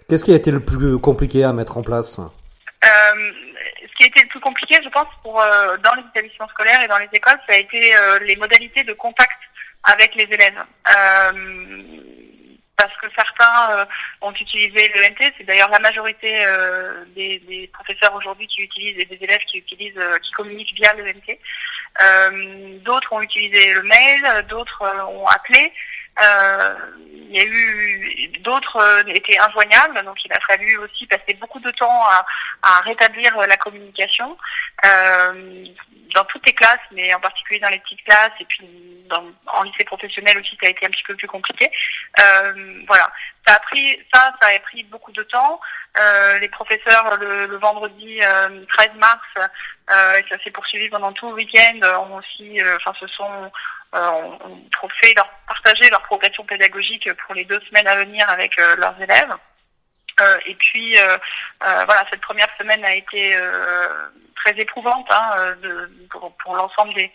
Qu'est-ce 0.08 0.24
qui 0.24 0.32
a 0.32 0.36
été 0.36 0.50
le 0.50 0.60
plus 0.60 0.98
compliqué 0.98 1.44
à 1.44 1.52
mettre 1.52 1.76
en 1.76 1.82
place 1.82 2.18
Euh, 2.18 3.32
ce 3.80 3.94
qui 3.96 4.04
a 4.04 4.06
été 4.06 4.22
le 4.22 4.28
plus 4.28 4.40
compliqué, 4.40 4.78
je 4.82 4.88
pense, 4.88 5.08
pour 5.22 5.40
euh, 5.40 5.76
dans 5.78 5.94
les 5.94 6.02
établissements 6.14 6.48
scolaires 6.48 6.82
et 6.82 6.88
dans 6.88 6.98
les 6.98 7.08
écoles, 7.12 7.38
ça 7.48 7.54
a 7.54 7.58
été 7.58 7.94
euh, 7.96 8.18
les 8.20 8.36
modalités 8.36 8.84
de 8.84 8.92
contact 8.92 9.38
avec 9.84 10.14
les 10.14 10.24
élèves. 10.24 10.62
Parce 12.76 12.96
que 13.00 13.06
certains 13.16 13.86
ont 14.22 14.32
utilisé 14.32 14.88
l'ENT, 14.88 15.32
c'est 15.38 15.44
d'ailleurs 15.44 15.70
la 15.70 15.78
majorité 15.78 16.44
des, 17.14 17.70
professeurs 17.72 18.12
aujourd'hui 18.14 18.48
qui 18.48 18.62
utilisent 18.62 18.98
et 18.98 19.04
des 19.04 19.18
élèves 19.22 19.42
qui 19.46 19.58
utilisent, 19.58 20.00
qui 20.22 20.32
communiquent 20.32 20.74
via 20.74 20.92
l'ENT. 20.94 21.38
Euh, 22.00 22.78
d'autres 22.80 23.12
ont 23.12 23.20
utilisé 23.20 23.74
le 23.74 23.82
mail, 23.82 24.46
d'autres 24.48 24.82
ont 25.08 25.26
appelé. 25.26 25.72
Il 27.32 27.38
y 27.38 27.40
a 27.40 27.46
eu 27.46 28.28
d'autres 28.40 28.76
euh, 28.76 29.02
étaient 29.06 29.38
injoignables, 29.38 30.04
donc 30.04 30.22
il 30.24 30.32
a 30.32 30.40
fallu 30.40 30.76
aussi 30.78 31.06
passer 31.06 31.34
beaucoup 31.40 31.60
de 31.60 31.70
temps 31.70 32.02
à, 32.62 32.80
rétablir 32.82 33.36
euh, 33.38 33.46
la 33.46 33.56
communication 33.56 34.36
euh, 34.84 35.64
dans 36.14 36.24
toutes 36.24 36.46
les 36.46 36.52
classes, 36.52 36.78
mais 36.90 37.12
en 37.14 37.20
particulier 37.20 37.58
dans 37.60 37.70
les 37.70 37.78
petites 37.78 38.04
classes 38.04 38.32
et 38.38 38.44
puis 38.44 38.68
dans, 39.08 39.24
en 39.46 39.62
lycée 39.62 39.84
professionnel 39.84 40.38
aussi, 40.38 40.56
ça 40.60 40.66
a 40.66 40.70
été 40.70 40.84
un 40.84 40.90
petit 40.90 41.04
peu 41.04 41.16
plus 41.16 41.28
compliqué. 41.28 41.70
Voilà, 42.86 43.10
ça 43.46 43.54
a 43.54 43.60
pris 43.60 43.98
ça, 44.12 44.34
a 44.40 44.58
pris 44.60 44.84
beaucoup 44.84 45.12
de 45.12 45.22
temps. 45.22 45.58
Les 46.40 46.48
professeurs 46.48 47.16
le, 47.16 47.56
vendredi 47.56 48.20
euh, 48.22 48.64
13 48.68 48.90
mars, 48.96 49.22
et 49.88 50.24
ça 50.28 50.42
s'est 50.44 50.50
poursuivi 50.50 50.90
pendant 50.90 51.12
tout 51.12 51.28
le 51.28 51.34
week-end, 51.34 51.80
ont 51.98 52.16
aussi, 52.16 52.58
enfin, 52.76 52.92
se 53.00 53.06
sont 53.06 53.50
ont, 53.92 54.38
ont 54.82 54.88
fait 55.00 55.14
leur 55.14 55.28
partager 55.46 55.90
leur 55.90 56.02
progression 56.02 56.44
pédagogique 56.44 57.12
pour 57.24 57.34
les 57.34 57.44
deux 57.44 57.60
semaines 57.68 57.86
à 57.86 57.96
venir 57.96 58.28
avec 58.28 58.58
euh, 58.58 58.76
leurs 58.76 59.00
élèves. 59.00 59.34
Euh, 60.20 60.38
et 60.46 60.54
puis 60.54 60.98
euh, 60.98 61.16
euh, 61.66 61.84
voilà, 61.84 62.04
cette 62.10 62.20
première 62.20 62.48
semaine 62.58 62.84
a 62.84 62.94
été 62.94 63.34
euh, 63.34 64.10
très 64.36 64.58
éprouvante 64.60 65.06
hein, 65.10 65.30
euh, 65.38 65.54
de, 65.56 66.06
pour, 66.10 66.36
pour 66.36 66.54
l'ensemble 66.54 66.92
des, 66.94 67.04
euh, 67.04 67.08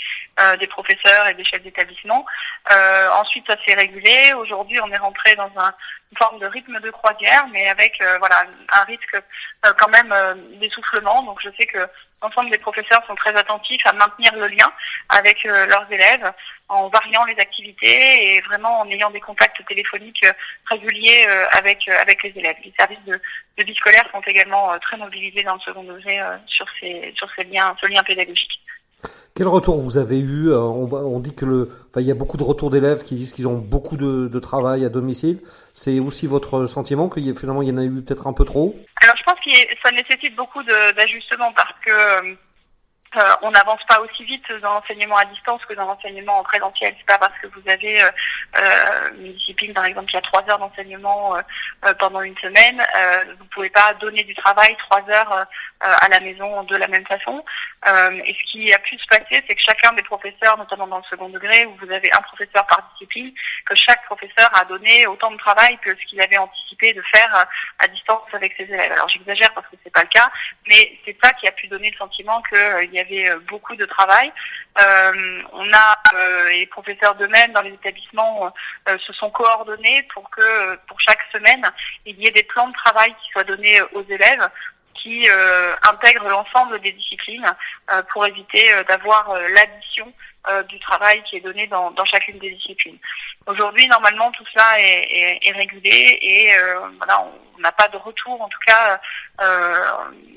des 0.59 0.67
professeurs 0.67 1.27
et 1.27 1.33
des 1.33 1.43
chefs 1.43 1.63
d'établissement. 1.63 2.25
Euh, 2.71 3.09
ensuite, 3.11 3.45
ça 3.47 3.55
s'est 3.65 3.75
régulé. 3.75 4.33
Aujourd'hui, 4.33 4.79
on 4.81 4.91
est 4.91 4.97
rentré 4.97 5.35
dans 5.35 5.51
un, 5.57 5.73
une 6.11 6.17
forme 6.17 6.39
de 6.39 6.45
rythme 6.47 6.79
de 6.79 6.91
croisière, 6.91 7.47
mais 7.51 7.67
avec 7.69 7.93
euh, 8.01 8.17
voilà 8.19 8.43
un 8.73 8.83
risque 8.83 9.15
euh, 9.15 9.73
quand 9.77 9.89
même 9.89 10.13
d'essoufflement. 10.59 11.23
Donc, 11.23 11.39
je 11.41 11.49
sais 11.57 11.65
que 11.65 11.87
l'ensemble 12.21 12.49
des 12.51 12.57
professeurs 12.57 13.03
sont 13.07 13.15
très 13.15 13.35
attentifs 13.35 13.85
à 13.85 13.93
maintenir 13.93 14.33
le 14.35 14.47
lien 14.47 14.71
avec 15.09 15.43
leurs 15.43 15.85
élèves 15.91 16.31
en 16.67 16.89
variant 16.89 17.23
les 17.25 17.39
activités 17.39 18.35
et 18.35 18.41
vraiment 18.41 18.81
en 18.81 18.89
ayant 18.89 19.11
des 19.11 19.21
contacts 19.21 19.63
téléphoniques 19.67 20.25
réguliers 20.65 21.27
avec 21.51 21.87
avec 21.87 22.23
les 22.23 22.33
élèves. 22.35 22.57
Les 22.65 22.73
services 22.77 23.03
de, 23.05 23.21
de 23.57 23.63
vie 23.63 23.75
scolaire 23.75 24.03
sont 24.11 24.21
également 24.21 24.77
très 24.79 24.97
mobilisés 24.97 25.43
dans 25.43 25.53
le 25.53 25.61
second 25.61 25.83
degré 25.83 26.19
sur 26.47 26.65
ces 26.79 27.13
sur 27.15 27.29
ces 27.37 27.43
liens 27.45 27.75
ce 27.79 27.87
lien 27.87 28.03
pédagogique. 28.03 28.59
Quel 29.37 29.47
retour 29.47 29.79
vous 29.79 29.97
avez 29.97 30.17
eu 30.17 30.49
Euh, 30.49 30.57
on, 30.57 31.19
dit 31.19 31.35
que 31.35 31.45
le, 31.45 31.69
enfin, 31.91 32.01
il 32.01 32.07
y 32.07 32.11
a 32.11 32.15
beaucoup 32.15 32.37
de 32.37 32.43
retours 32.43 32.71
d'élèves 32.71 33.03
qui 33.03 33.13
disent 33.13 33.33
qu'ils 33.33 33.47
ont 33.47 33.59
beaucoup 33.59 33.95
de, 33.95 34.39
travail 34.39 34.83
à 34.83 34.89
domicile. 34.89 35.39
C'est 35.75 35.99
aussi 35.99 36.25
votre 36.25 36.65
sentiment 36.65 37.07
qu'il 37.07 37.27
y 37.27 37.29
a, 37.29 37.35
finalement 37.35 37.61
il 37.61 37.69
y 37.69 37.71
en 37.71 37.77
a 37.77 37.83
eu 37.83 38.01
peut-être 38.01 38.25
un 38.25 38.33
peu 38.33 38.45
trop? 38.45 38.75
Alors 38.99 39.15
je 39.15 39.23
pense 39.23 39.35
que 39.45 39.51
ça 39.83 39.91
nécessite 39.91 40.35
beaucoup 40.35 40.63
d'ajustements 40.63 41.53
parce 41.55 41.73
que 41.85 42.37
euh, 43.17 43.33
on 43.41 43.51
n'avance 43.51 43.83
pas 43.87 43.99
aussi 43.99 44.23
vite 44.23 44.45
dans 44.61 44.73
l'enseignement 44.75 45.17
à 45.17 45.25
distance 45.25 45.63
que 45.65 45.73
dans 45.73 45.85
l'enseignement 45.85 46.39
en 46.39 46.43
présentiel. 46.43 46.93
C'est 46.97 47.05
pas 47.05 47.17
parce 47.17 47.37
que 47.41 47.47
vous 47.47 47.69
avez 47.69 48.01
euh, 48.01 48.09
euh, 48.57 49.09
une 49.17 49.33
discipline, 49.33 49.73
par 49.73 49.85
exemple, 49.85 50.09
qui 50.09 50.17
a 50.17 50.21
trois 50.21 50.43
heures 50.49 50.59
d'enseignement 50.59 51.35
pendant 51.99 52.21
une 52.21 52.37
semaine, 52.37 52.83
vous 53.39 53.45
pouvez 53.45 53.69
pas 53.69 53.93
donner 53.99 54.23
du 54.23 54.33
travail 54.35 54.75
trois 54.89 55.03
heures 55.09 55.45
à 55.79 56.09
la 56.09 56.19
maison 56.19 56.63
de 56.63 56.75
la 56.75 56.87
même 56.87 57.05
façon. 57.05 57.43
Et 57.85 58.35
ce 58.39 58.51
qui 58.51 58.73
a 58.73 58.79
pu 58.79 58.97
se 58.97 59.07
passer, 59.07 59.43
c'est 59.47 59.55
que 59.55 59.61
chacun 59.61 59.93
des 59.93 60.03
professeurs, 60.03 60.57
notamment 60.57 60.87
dans 60.87 60.97
le 60.97 61.03
second 61.09 61.29
degré, 61.29 61.65
où 61.65 61.75
vous 61.81 61.91
avez 61.91 62.11
un 62.13 62.21
professeur 62.21 62.65
par 62.65 62.89
discipline, 62.93 63.33
que 63.65 63.75
chaque 63.75 64.03
professeur 64.05 64.49
a 64.59 64.65
donné 64.65 65.07
autant 65.07 65.31
de 65.31 65.37
travail 65.37 65.77
que 65.79 65.91
ce 65.91 66.05
qu'il 66.05 66.21
avait 66.21 66.37
anticipé 66.37 66.93
de 66.93 67.01
faire 67.13 67.45
à 67.79 67.87
distance 67.87 68.27
avec 68.33 68.53
ses 68.57 68.63
élèves. 68.63 68.91
Alors 68.91 69.09
j'exagère 69.09 69.53
parce 69.53 69.67
que 69.67 69.75
c'est 69.83 69.93
pas 69.93 70.01
le 70.03 70.09
cas, 70.09 70.29
mais 70.67 70.99
c'est 71.05 71.17
ça 71.23 71.33
qui 71.33 71.47
a 71.47 71.51
pu 71.51 71.67
donner 71.67 71.89
le 71.91 71.97
sentiment 71.97 72.41
qu'il 72.43 72.93
y 72.93 72.99
avait 72.99 73.06
euh, 73.11 73.39
beaucoup 73.47 73.75
de 73.75 73.85
travail. 73.85 74.31
Euh, 74.79 75.41
on 75.53 75.73
a 75.73 75.97
euh, 76.13 76.49
les 76.49 76.65
professeurs 76.67 77.15
d'eux-mêmes 77.15 77.51
dans 77.51 77.61
les 77.61 77.73
établissements 77.73 78.53
se 78.87 79.13
sont 79.13 79.29
coordonnés 79.31 80.03
pour 80.13 80.29
que 80.29 80.75
pour 80.87 80.99
chaque 80.99 81.21
semaine 81.33 81.65
il 82.05 82.19
y 82.19 82.27
ait 82.27 82.31
des 82.31 82.43
plans 82.43 82.67
de 82.67 82.73
travail 82.73 83.09
qui 83.09 83.31
soient 83.31 83.43
donnés 83.43 83.81
aux 83.93 84.03
élèves 84.03 84.47
qui 84.93 85.27
intègrent 85.89 86.29
l'ensemble 86.29 86.79
des 86.81 86.91
disciplines 86.91 87.45
pour 88.11 88.25
éviter 88.25 88.69
d'avoir 88.87 89.33
l'addition 89.55 90.13
euh, 90.49 90.63
du 90.63 90.79
travail 90.79 91.21
qui 91.23 91.37
est 91.37 91.41
donné 91.41 91.67
dans, 91.67 91.91
dans 91.91 92.05
chacune 92.05 92.39
des 92.39 92.51
disciplines. 92.51 92.97
Aujourd'hui, 93.45 93.87
normalement, 93.87 94.31
tout 94.31 94.45
cela 94.53 94.79
est, 94.79 95.07
est, 95.09 95.47
est 95.47 95.51
régulé 95.51 96.17
et 96.21 96.55
euh, 96.55 96.79
voilà, 96.97 97.25
on 97.55 97.59
n'a 97.59 97.71
pas 97.71 97.87
de 97.87 97.97
retour. 97.97 98.41
En 98.41 98.49
tout 98.49 98.59
cas, 98.65 98.99
euh, 99.41 99.85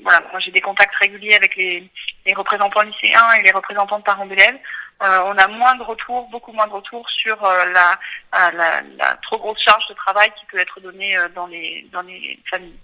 voilà, 0.03 0.21
moi 0.31 0.39
j'ai 0.39 0.51
des 0.51 0.61
contacts 0.61 0.95
réguliers 0.95 1.35
avec 1.35 1.55
les, 1.55 1.89
les 2.25 2.33
représentants 2.33 2.81
lycéens 2.81 3.31
et 3.33 3.43
les 3.43 3.51
représentants 3.51 3.99
de 3.99 4.03
parents 4.03 4.25
d'élèves. 4.25 4.59
Euh, 5.03 5.21
on 5.25 5.37
a 5.37 5.47
moins 5.47 5.75
de 5.75 5.83
retours, 5.83 6.27
beaucoup 6.29 6.51
moins 6.51 6.67
de 6.67 6.73
retours 6.73 7.09
sur 7.09 7.43
euh, 7.43 7.65
la, 7.65 7.99
euh, 8.35 8.51
la, 8.51 8.81
la 8.97 9.15
trop 9.15 9.39
grosse 9.39 9.61
charge 9.61 9.87
de 9.87 9.95
travail 9.95 10.31
qui 10.39 10.45
peut 10.45 10.59
être 10.59 10.79
donnée 10.79 11.17
dans 11.33 11.47
les 11.47 11.87
dans 11.91 12.03
les 12.03 12.39
familles. 12.49 12.79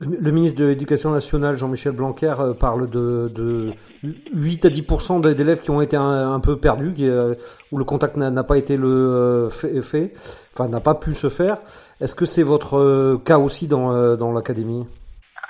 Le 0.00 0.30
ministre 0.30 0.58
de 0.58 0.64
l'Éducation 0.64 1.10
nationale, 1.10 1.56
Jean-Michel 1.56 1.92
Blanquer, 1.92 2.34
euh, 2.40 2.54
parle 2.54 2.88
de, 2.88 3.28
de 3.28 3.74
8 4.02 4.64
à 4.64 4.70
10 4.70 5.20
des- 5.20 5.34
d'élèves 5.34 5.60
qui 5.60 5.70
ont 5.70 5.82
été 5.82 5.94
un, 5.94 6.40
peu 6.40 6.58
perdus, 6.58 6.94
euh, 7.00 7.34
où 7.70 7.76
le 7.76 7.84
contact 7.84 8.16
n'a 8.16 8.42
pas 8.42 8.56
été 8.56 8.78
le 8.78 8.88
euh, 8.88 9.50
fait, 9.50 10.14
enfin 10.54 10.68
n'a 10.68 10.80
pas 10.80 10.94
pu 10.94 11.12
se 11.12 11.28
faire. 11.28 11.58
Est-ce 12.00 12.14
que 12.14 12.24
c'est 12.24 12.42
votre 12.42 13.18
cas 13.26 13.36
aussi 13.36 13.68
dans, 13.68 14.32
l'académie? 14.32 14.88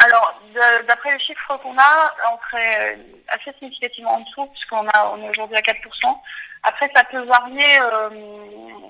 Alors, 0.04 0.34
d'après 0.88 1.12
les 1.12 1.20
chiffres 1.20 1.56
qu'on 1.62 1.78
a, 1.78 2.10
on 2.32 2.50
serait 2.50 2.98
assez 3.28 3.56
significativement 3.60 4.14
en 4.16 4.20
dessous, 4.20 4.46
puisqu'on 4.52 4.84
a, 4.88 5.12
on 5.14 5.22
est 5.22 5.30
aujourd'hui 5.30 5.58
à 5.58 5.60
4%. 5.60 5.72
Après, 6.64 6.90
ça 6.92 7.04
peut 7.04 7.22
varier, 7.22 7.78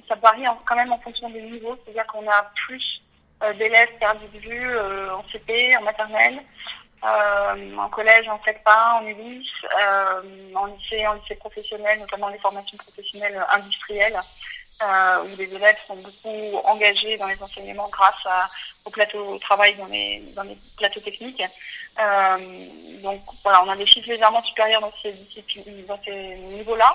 ça 0.09 0.15
varie 0.23 0.45
quand 0.65 0.77
même 0.77 0.91
en 0.91 0.99
fonction 1.01 1.29
des 1.29 1.43
niveaux, 1.43 1.77
c'est-à-dire 1.85 2.07
qu'on 2.07 2.27
a 2.31 2.51
plus 2.67 3.03
d'élèves 3.55 3.99
perdus 3.99 4.29
de 4.33 4.39
vue 4.39 4.71
euh, 4.71 5.15
en 5.15 5.25
CP, 5.33 5.77
en 5.77 5.83
maternelle, 5.83 6.43
euh, 7.03 7.77
en 7.77 7.89
collège, 7.89 8.29
en 8.29 8.41
CEPA, 8.45 9.01
en 9.01 9.07
ULIS, 9.07 9.49
euh, 9.81 10.55
en 10.55 10.67
lycée, 10.67 11.07
en 11.07 11.15
lycée 11.15 11.37
professionnel, 11.37 11.99
notamment 11.99 12.29
les 12.29 12.39
formations 12.39 12.77
professionnelles 12.77 13.43
industrielles, 13.55 14.21
euh, 14.83 15.25
où 15.25 15.37
les 15.37 15.55
élèves 15.55 15.79
sont 15.87 15.97
beaucoup 15.97 16.59
engagés 16.65 17.17
dans 17.17 17.27
les 17.27 17.43
enseignements 17.43 17.89
grâce 17.89 18.51
au 18.85 18.91
plateau 18.91 19.35
de 19.35 19.39
travail 19.39 19.75
dans 19.77 19.87
les, 19.87 20.23
plateaux 20.77 21.01
techniques. 21.01 21.43
Euh, 21.99 22.67
donc 23.03 23.21
voilà, 23.43 23.63
on 23.65 23.71
a 23.71 23.77
des 23.77 23.87
chiffres 23.87 24.09
légèrement 24.09 24.43
supérieurs 24.43 24.81
dans 24.83 24.93
ces, 25.03 25.13
dans 25.89 25.99
ces 26.03 26.37
niveaux-là. 26.37 26.95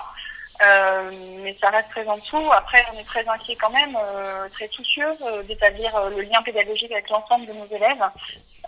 Euh, 0.64 1.10
mais 1.42 1.56
ça 1.60 1.70
reste 1.70 1.90
très 1.90 2.06
en 2.06 2.16
dessous. 2.16 2.50
Après, 2.52 2.84
on 2.92 2.98
est 2.98 3.04
très 3.04 3.26
inquiet 3.28 3.56
quand 3.56 3.70
même, 3.70 3.96
euh, 3.96 4.48
très 4.50 4.68
soucieux 4.68 5.12
euh, 5.22 5.42
d'établir 5.42 5.94
euh, 5.96 6.10
le 6.10 6.22
lien 6.22 6.42
pédagogique 6.42 6.92
avec 6.92 7.10
l'ensemble 7.10 7.46
de 7.46 7.52
nos 7.52 7.66
élèves, 7.66 8.02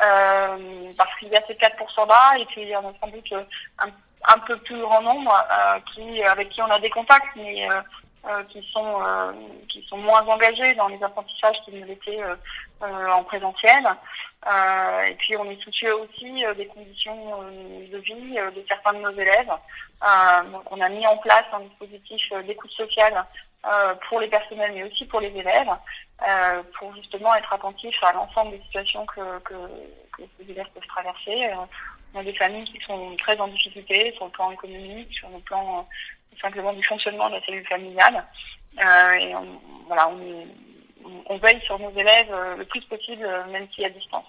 euh, 0.02 0.92
parce 0.96 1.18
qu'il 1.18 1.28
y 1.28 1.36
a 1.36 1.42
ces 1.46 1.54
4%-là, 1.54 2.38
et 2.38 2.44
puis 2.46 2.62
il 2.62 2.68
y 2.68 2.76
en 2.76 2.86
a 2.88 2.92
sans 3.00 3.08
doute 3.08 3.32
euh, 3.32 3.42
un, 3.78 3.88
un 4.34 4.38
peu 4.40 4.58
plus 4.58 4.80
grand 4.80 5.00
nombre 5.00 5.32
qui, 5.94 6.22
avec 6.22 6.50
qui 6.50 6.60
on 6.60 6.70
a 6.70 6.78
des 6.78 6.90
contacts, 6.90 7.34
mais 7.36 7.66
qui 8.50 8.62
sont 8.72 9.00
qui 9.68 9.82
sont 9.88 9.96
moins 9.96 10.26
engagés 10.26 10.74
dans 10.74 10.88
les 10.88 11.02
apprentissages 11.02 11.56
qu'ils 11.64 11.80
ne 11.80 11.86
l'étaient 11.86 12.20
en 12.86 13.24
présentiel. 13.24 13.84
Euh, 14.46 15.00
et 15.02 15.14
puis 15.14 15.36
on 15.36 15.50
est 15.50 15.60
soucieux 15.62 15.94
aussi 15.96 16.44
euh, 16.44 16.54
des 16.54 16.66
conditions 16.66 17.42
euh, 17.42 17.88
de 17.90 17.98
vie 17.98 18.38
euh, 18.38 18.50
de 18.52 18.64
certains 18.68 18.92
de 18.92 19.00
nos 19.00 19.10
élèves. 19.10 19.50
Euh, 19.50 20.42
donc 20.52 20.62
on 20.70 20.80
a 20.80 20.88
mis 20.88 21.04
en 21.06 21.16
place 21.16 21.44
un 21.52 21.60
dispositif 21.60 22.22
euh, 22.32 22.42
d'écoute 22.42 22.70
sociale 22.70 23.24
euh, 23.66 23.94
pour 24.08 24.20
les 24.20 24.28
personnels 24.28 24.70
mais 24.74 24.84
aussi 24.84 25.04
pour 25.06 25.20
les 25.20 25.36
élèves, 25.36 25.68
euh, 26.28 26.62
pour 26.78 26.94
justement 26.94 27.34
être 27.34 27.52
attentif 27.52 27.96
à 28.04 28.12
l'ensemble 28.12 28.52
des 28.52 28.62
situations 28.62 29.04
que, 29.06 29.38
que, 29.40 29.54
que 30.16 30.22
ces 30.38 30.50
élèves 30.52 30.68
peuvent 30.72 30.86
traverser. 30.86 31.46
Euh, 31.46 31.54
on 32.14 32.20
a 32.20 32.22
des 32.22 32.34
familles 32.34 32.64
qui 32.72 32.80
sont 32.86 33.16
très 33.16 33.38
en 33.40 33.48
difficulté 33.48 34.12
sur 34.16 34.26
le 34.26 34.30
plan 34.30 34.52
économique, 34.52 35.12
sur 35.14 35.28
le 35.30 35.40
plan 35.40 35.80
euh, 35.80 36.36
simplement 36.40 36.72
du 36.72 36.84
fonctionnement 36.84 37.28
de 37.28 37.34
la 37.34 37.44
cellule 37.44 37.66
familiale. 37.66 38.24
Euh, 38.78 39.12
et 39.14 39.34
on, 39.34 39.60
voilà, 39.88 40.08
on, 40.08 40.18
est- 40.20 40.46
on- 41.28 41.38
veille 41.38 41.60
sur 41.64 41.78
nos 41.78 41.90
élèves 41.90 42.28
euh, 42.30 42.56
le 42.56 42.64
plus 42.64 42.80
possible, 42.82 43.24
euh, 43.24 43.44
même 43.52 43.66
si 43.74 43.84
à 43.84 43.90
distance. 43.90 44.24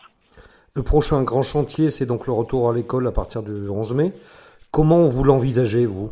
Le 0.76 0.84
prochain 0.84 1.24
grand 1.24 1.42
chantier, 1.44 1.89
c'est 1.92 2.06
donc 2.06 2.28
le 2.28 2.34
retour 2.34 2.70
à 2.70 2.74
l'école 2.74 3.08
à 3.08 3.12
partir 3.12 3.42
du 3.44 3.68
11 3.70 3.94
mai. 3.94 4.12
Comment 4.72 5.06
vous 5.06 5.24
l'envisagez, 5.24 5.86
vous? 5.86 6.12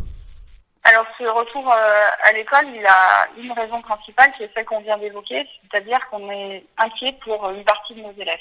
Alors 0.84 1.06
ce 1.17 1.23
retour 1.25 1.69
euh, 1.69 2.30
à 2.30 2.32
l'école, 2.34 2.65
il 2.73 2.86
a 2.86 3.27
une 3.38 3.51
raison 3.51 3.82
principale 3.82 4.32
qui 4.38 4.43
est 4.43 4.49
celle 4.56 4.65
qu'on 4.65 4.80
vient 4.82 4.97
d'évoquer, 4.97 5.45
c'est-à-dire 5.69 5.99
qu'on 6.10 6.32
est 6.32 6.63
inquiet 6.77 7.13
pour 7.23 7.49
une 7.49 7.63
partie 7.65 7.93
de 7.93 8.01
nos 8.01 8.13
élèves. 8.13 8.36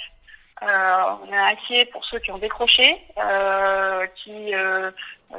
Euh, 0.62 1.16
on 1.23 1.33
est 1.33 1.37
inquiet 1.37 1.85
pour 1.87 2.03
ceux 2.07 2.19
qui 2.19 2.31
ont 2.31 2.38
décroché, 2.38 2.99
euh, 3.19 4.07
qui 4.25 4.55
euh, 4.55 4.90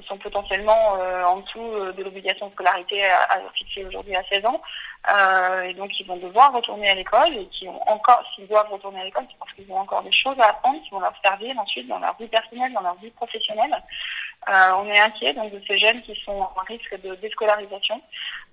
sont 0.08 0.18
potentiellement 0.18 0.96
euh, 1.00 1.24
en 1.24 1.38
dessous 1.38 1.60
euh, 1.60 1.92
de 1.94 2.04
l'obligation 2.04 2.48
de 2.48 2.52
scolarité 2.54 3.04
à, 3.04 3.24
à 3.24 3.40
fixée 3.56 3.84
aujourd'hui 3.84 4.16
à 4.16 4.24
16 4.32 4.46
ans, 4.46 4.62
euh, 5.12 5.62
et 5.64 5.74
donc 5.74 5.90
ils 6.00 6.06
vont 6.06 6.18
devoir 6.18 6.54
retourner 6.54 6.90
à 6.90 6.94
l'école 6.94 7.36
et 7.36 7.48
qui 7.48 7.68
ont 7.68 7.82
encore, 7.90 8.22
s'ils 8.36 8.48
doivent 8.48 8.72
retourner 8.72 9.02
à 9.02 9.06
l'école, 9.06 9.26
c'est 9.28 9.40
parce 9.40 9.52
qu'ils 9.54 9.72
ont 9.72 9.80
encore 9.80 10.04
des 10.04 10.12
choses 10.12 10.40
à 10.40 10.50
apprendre 10.50 10.80
qui 10.84 10.92
vont 10.92 11.00
leur 11.00 11.14
servir 11.24 11.58
ensuite 11.58 11.88
dans 11.88 12.00
leur 12.00 12.16
vie 12.18 12.28
personnelle, 12.28 12.74
dans 12.74 12.82
leur 12.82 12.96
vie 12.96 13.12
professionnelle. 13.12 13.72
Euh, 14.50 14.72
on 14.80 14.86
est 14.90 15.00
inquiet 15.00 15.34
donc 15.34 15.52
de 15.52 15.62
ces 15.68 15.78
jeunes 15.78 16.02
qui 16.04 16.16
sont 16.24 16.32
en 16.32 16.64
risque 16.68 17.00
de 17.02 17.16
déscolarisation. 17.16 18.02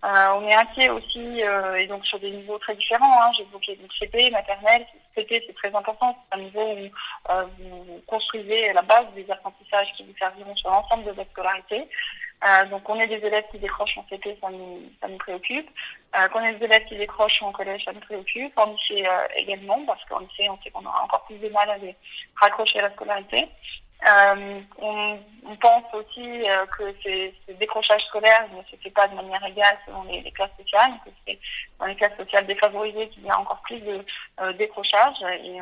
Euh, 0.05 0.27
on 0.37 0.49
est 0.49 0.55
inquiet 0.55 0.91
aussi, 0.91 1.43
euh, 1.43 1.77
et 1.77 1.87
donc 1.87 2.05
sur 2.05 2.19
des 2.19 2.31
niveaux 2.31 2.59
très 2.59 2.75
différents, 2.75 3.23
hein, 3.23 3.31
évoqué 3.41 3.77
donc 3.77 3.93
CP, 3.99 4.31
maternelle, 4.31 4.85
CP 5.15 5.43
c'est 5.47 5.55
très 5.55 5.75
important, 5.75 6.17
c'est 6.33 6.39
un 6.39 6.43
niveau 6.43 6.61
où 6.61 7.31
euh, 7.31 7.45
vous 7.59 8.03
construisez 8.07 8.73
la 8.73 8.83
base 8.83 9.07
des 9.15 9.31
apprentissages 9.31 9.87
qui 9.97 10.03
vous 10.03 10.15
serviront 10.19 10.55
sur 10.57 10.71
l'ensemble 10.71 11.05
de 11.05 11.13
votre 11.13 11.31
scolarité. 11.31 11.89
Euh, 12.45 12.65
donc 12.67 12.87
on 12.91 13.01
est 13.01 13.07
des 13.07 13.25
élèves 13.27 13.45
qui 13.51 13.59
décrochent 13.59 13.97
en 13.97 14.05
CP, 14.11 14.37
ça 14.43 14.51
nous, 14.51 14.83
ça 15.01 15.09
nous 15.09 15.17
préoccupe. 15.17 15.71
Euh, 16.19 16.29
qu'on 16.29 16.43
ait 16.43 16.55
des 16.55 16.65
élèves 16.65 16.85
qui 16.87 16.97
décrochent 16.97 17.43
en 17.43 17.53
collège, 17.53 17.85
ça 17.85 17.93
nous 17.93 18.01
préoccupe. 18.01 18.53
En 18.59 18.73
lycée 18.73 19.07
également, 19.37 19.83
parce 19.87 20.05
qu'en 20.05 20.19
lycée, 20.19 20.51
on 20.51 20.61
sait 20.63 20.71
qu'on 20.71 20.85
aura 20.85 21.05
encore 21.05 21.25
plus 21.25 21.39
de 21.39 21.49
mal 21.49 21.71
à 21.71 21.79
les 21.79 21.95
raccrocher 22.37 22.81
à 22.81 22.83
la 22.83 22.91
scolarité. 22.91 23.49
Euh, 24.07 24.61
on, 24.79 25.19
pense 25.61 25.85
aussi 25.95 26.43
euh, 26.47 26.67
que 26.77 26.95
ces, 27.03 27.35
ces 27.47 27.55
décrochages 27.55 28.03
scolaires 28.03 28.47
ne 28.53 28.63
se 28.65 28.83
fait 28.83 28.91
pas 28.91 29.07
de 29.09 29.15
manière 29.15 29.43
égale 29.47 29.79
selon 29.87 30.03
les, 30.05 30.31
classes 30.33 30.51
sociales, 30.59 30.93
que 31.05 31.11
c'est 31.27 31.39
dans 31.79 31.87
les 31.87 31.95
classes 31.95 32.17
sociales 32.19 32.47
défavorisées 32.47 33.09
qu'il 33.09 33.25
y 33.25 33.31
a 33.31 33.39
encore 33.39 33.63
plus 33.63 33.81
de 33.81 34.05
euh, 34.41 34.53
décrochage 34.55 35.17
et 35.43 35.59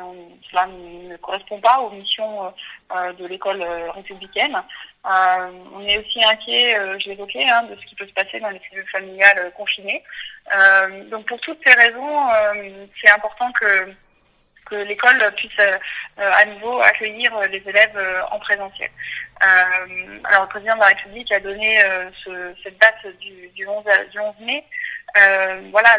cela 0.49 0.65
ne 0.67 1.15
correspond 1.17 1.59
pas 1.61 1.79
aux 1.79 1.91
missions 1.91 2.53
euh, 2.93 3.13
de 3.13 3.25
l'école 3.27 3.63
républicaine. 3.95 4.61
On 5.05 5.81
est 5.87 5.99
aussi 5.99 6.23
inquiet, 6.23 6.75
je 6.99 7.09
l'évoquais, 7.09 7.47
hein, 7.49 7.63
de 7.63 7.75
ce 7.75 7.85
qui 7.85 7.95
peut 7.95 8.07
se 8.07 8.13
passer 8.13 8.39
dans 8.41 8.49
les 8.49 8.61
cellules 8.69 8.89
familiales 8.89 9.53
confinées. 9.55 10.03
Donc 11.11 11.27
pour 11.27 11.39
toutes 11.41 11.59
ces 11.65 11.73
raisons, 11.73 12.27
c'est 13.01 13.11
important 13.11 13.51
que 13.53 13.93
que 14.65 14.75
l'école 14.75 15.17
puisse 15.35 15.51
euh, 15.59 15.77
à 16.17 16.45
nouveau 16.45 16.79
accueillir 16.81 17.35
euh, 17.37 17.47
les 17.47 17.61
élèves 17.67 17.95
euh, 17.97 18.21
en 18.31 18.39
présentiel. 18.39 18.89
Alors 19.41 20.43
le 20.43 20.47
président 20.49 20.75
de 20.75 20.79
la 20.79 20.85
République 20.87 21.31
a 21.33 21.39
donné 21.39 21.77
ce- 22.23 22.53
cette 22.63 22.77
date 22.79 23.05
du, 23.19 23.49
du 23.49 23.67
11, 23.67 23.85
à- 23.87 24.05
du 24.05 24.19
11 24.19 24.35
mai. 24.39 24.63
Voilà, 25.71 25.97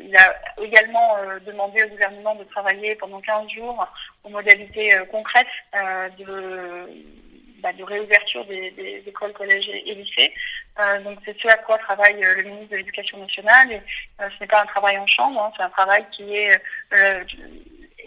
il 0.00 0.16
a 0.16 0.36
également 0.62 1.16
demandé 1.44 1.82
au 1.82 1.88
gouvernement 1.88 2.34
de 2.36 2.44
travailler 2.44 2.94
pendant 2.96 3.20
15 3.20 3.48
jours 3.50 3.84
aux 4.22 4.28
modalités 4.28 4.96
concrètes 5.10 5.46
de, 6.18 6.86
bah, 7.60 7.72
de 7.72 7.82
réouverture 7.82 8.44
des, 8.46 9.02
écoles, 9.06 9.32
collèges 9.32 9.68
et, 9.68 9.94
lycées. 9.94 10.32
Donc 11.02 11.18
c'est 11.24 11.36
ce 11.40 11.48
à 11.48 11.56
quoi 11.56 11.78
travaille 11.78 12.20
le 12.20 12.42
ministre 12.44 12.70
de 12.70 12.76
l'Éducation 12.76 13.18
nationale. 13.18 13.72
Et, 13.72 13.82
ce 14.20 14.40
n'est 14.40 14.46
pas 14.46 14.62
un 14.62 14.66
travail 14.66 14.96
en 14.98 15.06
chambre, 15.08 15.42
hein, 15.42 15.52
c'est 15.56 15.64
un 15.64 15.70
travail 15.70 16.04
qui 16.12 16.36
est 16.36 16.60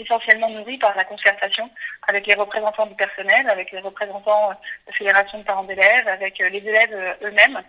essentiellement 0.02 0.50
nourri 0.50 0.78
par 0.78 0.96
la 0.96 1.04
concertation 1.04 1.70
avec 2.08 2.28
les 2.28 2.36
représentants 2.36 2.86
du 2.86 2.96
personnel, 2.96 3.50
avec 3.50 3.72
les 3.72 3.80
représentants 3.80 4.52
euh, 4.52 4.54
de 4.54 4.88
la 4.88 4.94
fédération 4.94 5.40
de 5.40 5.44
parents 5.44 5.64
d'élèves, 5.64 6.08
avec 6.08 6.40
euh, 6.42 6.50
les 6.50 6.60
élèves 6.60 6.94
euh, 6.94 7.28
eux-mêmes, 7.28 7.62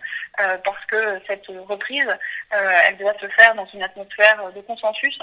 parce 0.63 0.85
que 0.87 1.21
cette 1.27 1.45
reprise, 1.47 2.07
elle 2.49 2.97
doit 2.97 3.13
se 3.19 3.27
faire 3.27 3.53
dans 3.53 3.67
une 3.67 3.83
atmosphère 3.83 4.51
de 4.51 4.61
consensus 4.61 5.19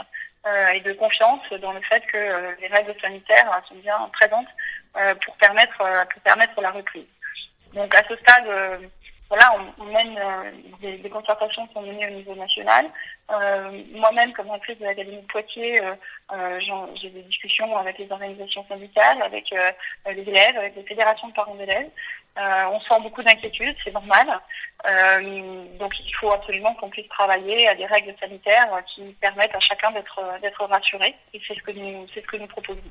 et 0.73 0.81
de 0.81 0.93
confiance 0.93 1.43
dans 1.61 1.73
le 1.73 1.81
fait 1.81 2.01
que 2.07 2.55
les 2.61 2.69
règles 2.69 2.95
sanitaires 3.01 3.61
sont 3.69 3.75
bien 3.75 4.09
présentes 4.13 4.47
pour 5.25 5.37
permettre 5.37 5.79
pour 6.13 6.23
permettre 6.23 6.61
la 6.61 6.71
reprise. 6.71 7.09
Donc 7.75 7.93
à 7.93 8.03
ce 8.09 8.17
stade, 8.19 8.47
voilà, 9.31 9.55
on, 9.79 9.85
mène 9.85 10.19
euh, 10.19 10.51
des, 10.81 11.09
concertations 11.09 11.65
qui 11.69 11.75
sont 11.75 11.83
menées 11.83 12.09
au 12.09 12.11
niveau 12.11 12.35
national. 12.35 12.91
Euh, 13.31 13.81
Moi-même, 13.93 14.33
comme 14.33 14.51
rectrice 14.51 14.77
de 14.79 14.85
l'Académie 14.85 15.23
de 15.23 15.27
Poitiers, 15.27 15.81
euh, 16.33 16.61
j'ai 17.01 17.11
des 17.11 17.23
discussions 17.23 17.77
avec 17.77 17.97
les 17.99 18.11
organisations 18.11 18.67
syndicales, 18.67 19.23
avec 19.23 19.55
les 20.07 20.23
élèves, 20.23 20.57
avec 20.59 20.75
les 20.75 20.83
fédérations 20.83 21.29
de 21.29 21.33
parents 21.33 21.55
d'élèves. 21.55 21.91
On 22.37 22.81
sent 22.81 23.01
beaucoup 23.03 23.23
d'inquiétude, 23.23 23.77
c'est 23.85 23.95
normal. 23.95 24.27
Donc 25.79 25.93
il 26.01 26.15
faut 26.19 26.33
absolument 26.33 26.75
qu'on 26.75 26.91
puisse 26.91 27.09
travailler 27.09 27.69
à 27.69 27.77
des 27.77 27.87
règles 27.87 28.15
sanitaires 28.19 28.83
qui 28.93 29.17
permettent 29.21 29.55
à 29.55 29.61
chacun 29.61 29.93
d'être 29.93 30.65
rassuré. 30.65 31.15
Et 31.35 31.41
c'est 31.47 31.55
ce 31.55 31.61
ce 31.61 32.21
que 32.21 32.37
nous 32.37 32.47
proposons. 32.49 32.83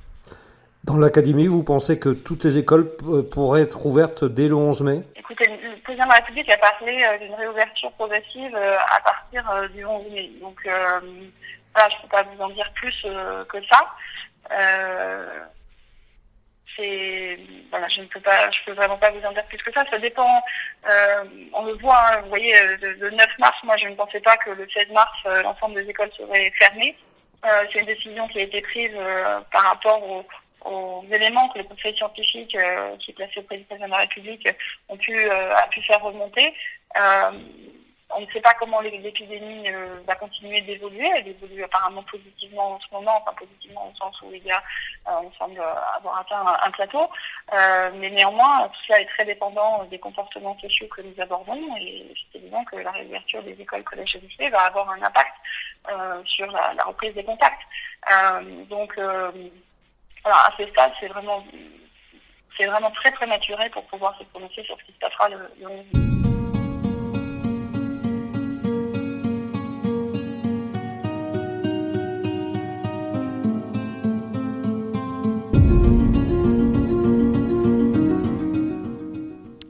Dans 0.86 0.98
l'académie, 0.98 1.48
vous 1.48 1.64
pensez 1.64 2.00
que 2.00 2.10
toutes 2.10 2.46
les 2.46 2.58
écoles 2.58 2.92
euh, 3.04 3.22
pourraient 3.22 3.62
être 3.64 3.86
ouvertes 3.86 4.24
dès 4.24 4.48
le 4.48 4.56
11 4.56 4.82
mai? 4.82 5.02
Écoutez, 5.16 5.46
le 5.48 5.80
président 5.82 6.06
de 6.06 6.10
la 6.10 6.16
République 6.16 6.50
a 6.50 6.58
parlé 6.58 7.04
euh, 7.04 7.18
d'une 7.18 7.34
réouverture 7.36 7.92
progressive 7.92 8.56
euh, 8.56 8.78
à 8.96 9.02
partir 9.02 9.70
du 9.74 9.86
11 9.86 10.12
mai. 10.12 10.32
Donc, 10.42 10.60
je 10.64 10.70
ne 10.70 12.02
peux 12.02 12.08
pas 12.10 12.24
vous 12.24 12.42
en 12.42 12.50
dire 12.50 12.72
plus 12.74 13.06
que 13.50 13.58
ça. 13.72 13.96
Euh, 14.52 15.40
voilà, 17.72 17.90
je 17.90 18.02
ne 18.02 18.06
peux 18.06 18.22
pas, 18.22 18.50
je 18.52 18.60
peux 18.66 18.72
vraiment 18.72 18.98
pas 18.98 19.12
vous 19.12 19.26
en 19.26 19.34
dire 19.34 19.46
plus 19.48 19.58
que 19.58 19.72
ça. 19.74 19.84
Ça 19.92 20.00
dépend. 20.00 20.42
on 21.54 21.66
le 21.66 21.74
voit, 21.74 22.00
hein, 22.14 22.22
vous 22.24 22.30
voyez, 22.30 22.54
le, 22.82 22.94
le 22.94 23.10
9 23.12 23.28
mars, 23.40 23.58
moi, 23.64 23.76
je 23.76 23.90
ne 23.90 23.96
pensais 23.96 24.22
pas 24.22 24.38
que 24.38 24.52
le 24.52 24.66
16 24.74 24.88
mars, 24.94 25.12
l'ensemble 25.44 25.76
des 25.76 25.90
écoles 25.90 26.12
seraient 26.18 26.52
fermées. 26.58 26.96
C'est 27.44 27.80
une 27.80 27.86
décision 27.86 28.28
qui 28.30 28.40
a 28.40 28.44
été 28.44 28.62
prise 28.62 28.96
par 29.52 29.64
rapport 29.64 30.02
aux, 30.10 30.26
aux 30.66 31.06
éléments 31.12 31.48
que 31.50 31.60
le 31.60 31.64
conseil 31.64 31.96
scientifique 31.96 32.56
euh, 32.56 32.96
qui 32.98 33.12
est 33.12 33.14
placé 33.14 33.40
auprès 33.40 33.58
du 33.58 33.64
président 33.64 33.88
de 33.88 33.92
la 33.92 33.98
République 34.00 34.48
euh, 34.48 35.54
a 35.56 35.68
pu 35.68 35.82
faire 35.84 36.02
remonter. 36.02 36.54
Euh, 36.98 37.32
on 38.12 38.22
ne 38.22 38.26
sait 38.32 38.42
pas 38.42 38.56
comment 38.56 38.82
l'é- 38.82 38.98
l'épidémie 38.98 39.70
va 40.08 40.16
continuer 40.16 40.60
d'évoluer. 40.62 41.08
Elle 41.16 41.28
évolue 41.28 41.64
apparemment 41.64 42.02
positivement 42.04 42.72
en 42.72 42.80
ce 42.80 42.88
moment, 42.92 43.22
enfin 43.22 43.34
positivement 43.38 43.88
au 43.88 43.96
sens 43.96 44.20
où 44.24 44.32
euh, 44.32 44.50
on 45.06 45.32
semble 45.34 45.62
avoir 45.96 46.20
atteint 46.20 46.44
un, 46.64 46.72
plateau. 46.72 47.08
Mais 48.00 48.10
néanmoins, 48.10 48.68
tout 48.70 48.80
cela 48.88 49.02
est 49.02 49.06
très 49.06 49.26
dépendant 49.26 49.84
des 49.86 50.00
comportements 50.00 50.58
sociaux 50.60 50.88
que 50.88 51.04
nous 51.04 51.14
abordons 51.22 51.78
et 51.78 52.12
c'est 52.32 52.40
évident 52.40 52.64
que 52.64 52.78
la 52.78 52.92
réouverture 52.92 53.44
des 53.44 53.56
écoles, 53.62 53.84
collèges 53.84 54.16
et 54.16 54.20
lycées 54.22 54.50
va 54.50 54.62
avoir 54.62 54.90
un 54.90 55.04
impact 55.04 55.36
sur 56.26 56.48
la, 56.48 56.74
la 56.74 56.84
reprise 56.86 57.14
des 57.14 57.24
contacts. 57.24 57.62
Donc, 58.70 58.98
voilà, 60.24 60.38
à 60.48 60.54
ce 60.58 60.66
stade, 60.68 60.92
c'est 61.00 61.08
vraiment, 61.08 61.44
c'est 62.58 62.68
vraiment 62.68 62.92
très 62.92 63.12
prématuré 63.12 63.70
pour 63.70 63.86
pouvoir 63.86 64.18
se 64.18 64.24
prononcer 64.26 64.64
sur 64.64 64.78
ce 64.80 64.84
qui 64.86 64.94
se 64.94 65.00
passera 65.00 65.30
le, 65.30 65.38
le 65.60 66.09